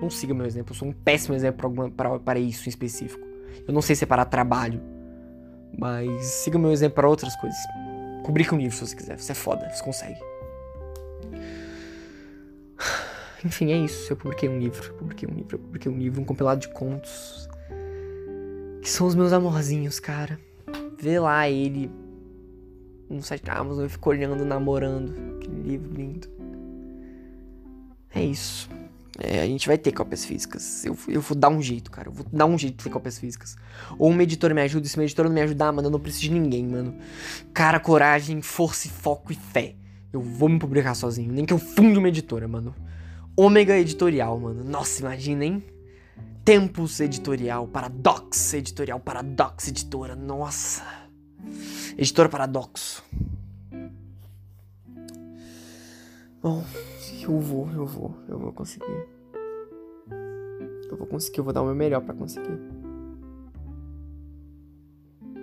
Não 0.00 0.08
siga 0.08 0.32
meu 0.32 0.46
exemplo. 0.46 0.72
Eu 0.72 0.78
sou 0.78 0.88
um 0.88 0.92
péssimo 0.92 1.34
exemplo 1.34 1.90
para, 1.90 2.38
isso 2.38 2.68
em 2.68 2.70
específico. 2.70 3.26
Eu 3.66 3.74
não 3.74 3.82
sei 3.82 3.96
separar 3.96 4.24
trabalho. 4.26 4.80
Mas 5.76 6.24
siga 6.24 6.58
meu 6.58 6.70
exemplo 6.70 6.94
para 6.96 7.08
outras 7.08 7.34
coisas. 7.36 7.58
Publique 8.24 8.54
um 8.54 8.58
livro 8.58 8.76
se 8.76 8.86
você 8.86 8.96
quiser. 8.96 9.18
Você 9.18 9.32
é 9.32 9.34
foda, 9.34 9.68
você 9.70 9.82
consegue. 9.82 10.18
Enfim, 13.44 13.72
é 13.72 13.78
isso. 13.78 14.12
Eu 14.12 14.16
publiquei 14.16 14.48
um 14.48 14.58
livro. 14.58 14.86
Eu 14.86 14.94
publiquei 14.94 15.28
um 15.28 15.34
livro. 15.34 15.56
Eu 15.56 15.58
publiquei 15.58 15.90
um 15.90 15.98
livro, 15.98 16.20
um 16.20 16.24
compilado 16.24 16.60
de 16.60 16.68
contos. 16.68 17.48
Que 18.80 18.88
são 18.88 19.06
os 19.06 19.14
meus 19.14 19.32
amorzinhos, 19.32 19.98
cara. 19.98 20.38
Vê 21.00 21.18
lá 21.18 21.48
ele 21.48 21.90
no 23.10 23.22
site 23.22 23.44
da 23.44 23.54
Amazon. 23.54 23.84
Eu 23.84 23.90
fico 23.90 24.10
olhando, 24.10 24.44
namorando. 24.44 25.12
Aquele 25.38 25.62
livro 25.62 25.92
lindo. 25.92 26.28
É 28.14 28.22
isso. 28.22 28.68
É, 29.20 29.40
a 29.40 29.46
gente 29.46 29.66
vai 29.66 29.76
ter 29.76 29.90
cópias 29.90 30.24
físicas. 30.24 30.84
Eu, 30.84 30.96
eu 31.08 31.20
vou 31.20 31.36
dar 31.36 31.48
um 31.48 31.60
jeito, 31.60 31.90
cara. 31.90 32.08
Eu 32.08 32.12
vou 32.12 32.24
dar 32.32 32.46
um 32.46 32.56
jeito 32.56 32.76
de 32.76 32.84
ter 32.84 32.90
cópias 32.90 33.18
físicas. 33.18 33.56
Ou 33.98 34.10
uma 34.10 34.22
editora 34.22 34.54
me 34.54 34.62
ajuda. 34.62 34.86
Se 34.86 34.96
uma 34.96 35.04
editora 35.04 35.28
não 35.28 35.34
me 35.34 35.42
ajudar, 35.42 35.72
mano, 35.72 35.88
eu 35.88 35.90
não 35.90 35.98
preciso 35.98 36.24
de 36.24 36.30
ninguém, 36.30 36.66
mano. 36.66 36.96
Cara, 37.52 37.80
coragem, 37.80 38.40
força, 38.40 38.88
foco 38.88 39.32
e 39.32 39.34
fé. 39.34 39.74
Eu 40.12 40.20
vou 40.20 40.48
me 40.48 40.58
publicar 40.58 40.94
sozinho. 40.94 41.32
Nem 41.32 41.44
que 41.44 41.52
eu 41.52 41.58
funde 41.58 41.98
uma 41.98 42.08
editora, 42.08 42.46
mano. 42.46 42.74
Ômega 43.36 43.76
Editorial, 43.76 44.38
mano. 44.38 44.64
Nossa, 44.64 45.00
imagina, 45.00 45.44
hein? 45.44 45.64
Tempos 46.44 46.98
Editorial, 47.00 47.66
Paradox 47.68 48.54
Editorial, 48.54 49.00
Paradox 49.00 49.68
Editora. 49.68 50.16
Nossa. 50.16 50.82
Editora 51.96 52.28
Paradoxo. 52.28 53.04
Bom, 56.40 56.64
eu 57.28 57.38
vou, 57.38 57.70
eu 57.72 57.84
vou, 57.84 58.14
eu 58.26 58.38
vou 58.38 58.52
conseguir. 58.54 59.06
Eu 60.90 60.96
vou 60.96 61.06
conseguir, 61.06 61.38
eu 61.38 61.44
vou 61.44 61.52
dar 61.52 61.60
o 61.60 61.66
meu 61.66 61.74
melhor 61.74 62.00
para 62.00 62.14
conseguir. 62.14 62.58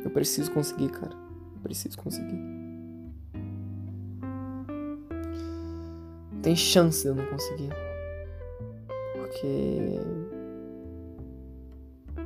Eu 0.04 0.10
preciso 0.10 0.52
conseguir, 0.52 0.90
cara. 0.90 1.16
Eu 1.56 1.62
preciso 1.62 1.96
conseguir. 2.00 2.40
Tem 6.42 6.56
chance 6.56 7.04
de 7.04 7.10
eu 7.10 7.16
não 7.16 7.26
conseguir. 7.28 7.70
Porque. 9.14 10.00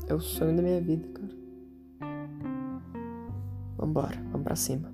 É 0.08 0.14
o 0.14 0.22
sonho 0.22 0.56
da 0.56 0.62
minha 0.62 0.82
vida, 0.82 1.06
cara. 1.10 1.30
Vambora, 3.78 4.18
vamos 4.32 4.44
pra 4.44 4.56
cima. 4.56 4.90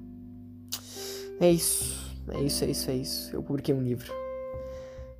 É 1.40 1.52
isso. 1.52 2.04
É 2.30 2.42
isso, 2.42 2.64
é 2.64 2.68
isso, 2.68 2.90
é 2.90 2.96
isso. 2.96 3.36
Eu 3.36 3.44
publiquei 3.44 3.74
um 3.74 3.82
livro. 3.82 4.25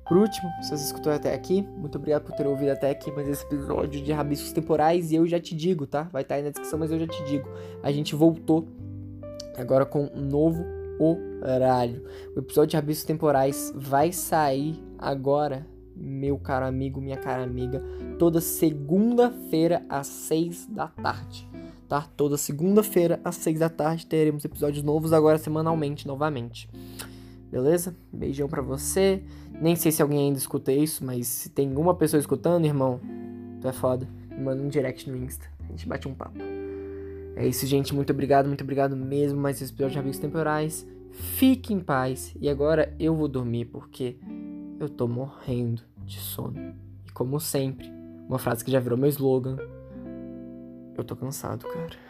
Por 0.06 0.16
último, 0.16 0.48
se 0.62 0.70
você 0.70 0.84
escutou 0.84 1.12
até 1.12 1.34
aqui, 1.34 1.62
muito 1.76 1.98
obrigado 1.98 2.22
por 2.22 2.36
ter 2.36 2.46
ouvido 2.46 2.70
até 2.70 2.90
aqui 2.90 3.10
mais 3.10 3.28
esse 3.28 3.44
episódio 3.44 4.00
de 4.00 4.12
Rabiscos 4.12 4.52
Temporais. 4.52 5.10
E 5.10 5.16
eu 5.16 5.26
já 5.26 5.40
te 5.40 5.52
digo, 5.52 5.84
tá? 5.84 6.04
Vai 6.12 6.22
estar 6.22 6.36
tá 6.36 6.38
aí 6.38 6.44
na 6.44 6.50
descrição, 6.50 6.78
mas 6.78 6.92
eu 6.92 7.00
já 7.00 7.08
te 7.08 7.24
digo. 7.24 7.48
A 7.82 7.90
gente 7.90 8.14
voltou 8.14 8.68
agora 9.58 9.84
com 9.84 10.08
um 10.14 10.20
novo 10.20 10.64
horário. 11.42 12.04
O 12.36 12.38
episódio 12.38 12.70
de 12.70 12.76
Rabiscos 12.76 13.04
Temporais 13.04 13.72
vai 13.74 14.12
sair 14.12 14.80
agora, 14.96 15.66
meu 15.96 16.38
caro 16.38 16.66
amigo, 16.66 17.00
minha 17.00 17.16
cara 17.16 17.42
amiga, 17.42 17.82
toda 18.16 18.40
segunda-feira 18.40 19.84
às 19.88 20.06
seis 20.06 20.66
da 20.66 20.86
tarde. 20.86 21.48
Tá? 21.88 22.06
Toda 22.16 22.36
segunda-feira 22.36 23.20
às 23.24 23.34
seis 23.34 23.58
da 23.58 23.68
tarde 23.68 24.06
teremos 24.06 24.44
episódios 24.44 24.84
novos, 24.84 25.12
agora 25.12 25.36
semanalmente, 25.36 26.06
novamente. 26.06 26.68
Beleza? 27.56 27.96
Beijão 28.12 28.48
pra 28.48 28.60
você. 28.60 29.22
Nem 29.62 29.74
sei 29.74 29.90
se 29.90 30.02
alguém 30.02 30.26
ainda 30.26 30.36
escuta 30.36 30.70
isso, 30.70 31.02
mas 31.02 31.26
se 31.26 31.48
tem 31.48 31.74
uma 31.74 31.94
pessoa 31.94 32.20
escutando, 32.20 32.66
irmão, 32.66 33.00
tu 33.62 33.66
é 33.66 33.72
foda. 33.72 34.06
Me 34.30 34.44
manda 34.44 34.62
um 34.62 34.68
direct 34.68 35.10
no 35.10 35.16
Insta. 35.16 35.46
A 35.64 35.68
gente 35.68 35.88
bate 35.88 36.06
um 36.06 36.12
papo. 36.12 36.36
É 37.34 37.46
isso, 37.46 37.66
gente. 37.66 37.94
Muito 37.94 38.12
obrigado, 38.12 38.46
muito 38.46 38.62
obrigado 38.62 38.94
mesmo. 38.94 39.40
Mais 39.40 39.62
esse 39.62 39.72
episódio 39.72 39.94
de 39.94 39.98
Amigos 40.00 40.18
Temporais. 40.18 40.86
Fique 41.12 41.72
em 41.72 41.80
paz. 41.80 42.36
E 42.38 42.46
agora 42.50 42.94
eu 43.00 43.14
vou 43.14 43.26
dormir 43.26 43.64
porque 43.64 44.18
eu 44.78 44.90
tô 44.90 45.08
morrendo 45.08 45.80
de 46.04 46.18
sono. 46.18 46.74
E 47.06 47.10
como 47.12 47.40
sempre, 47.40 47.90
uma 48.28 48.38
frase 48.38 48.62
que 48.62 48.70
já 48.70 48.80
virou 48.80 48.98
meu 48.98 49.08
slogan. 49.08 49.56
Eu 50.94 51.02
tô 51.02 51.16
cansado, 51.16 51.66
cara. 51.66 52.05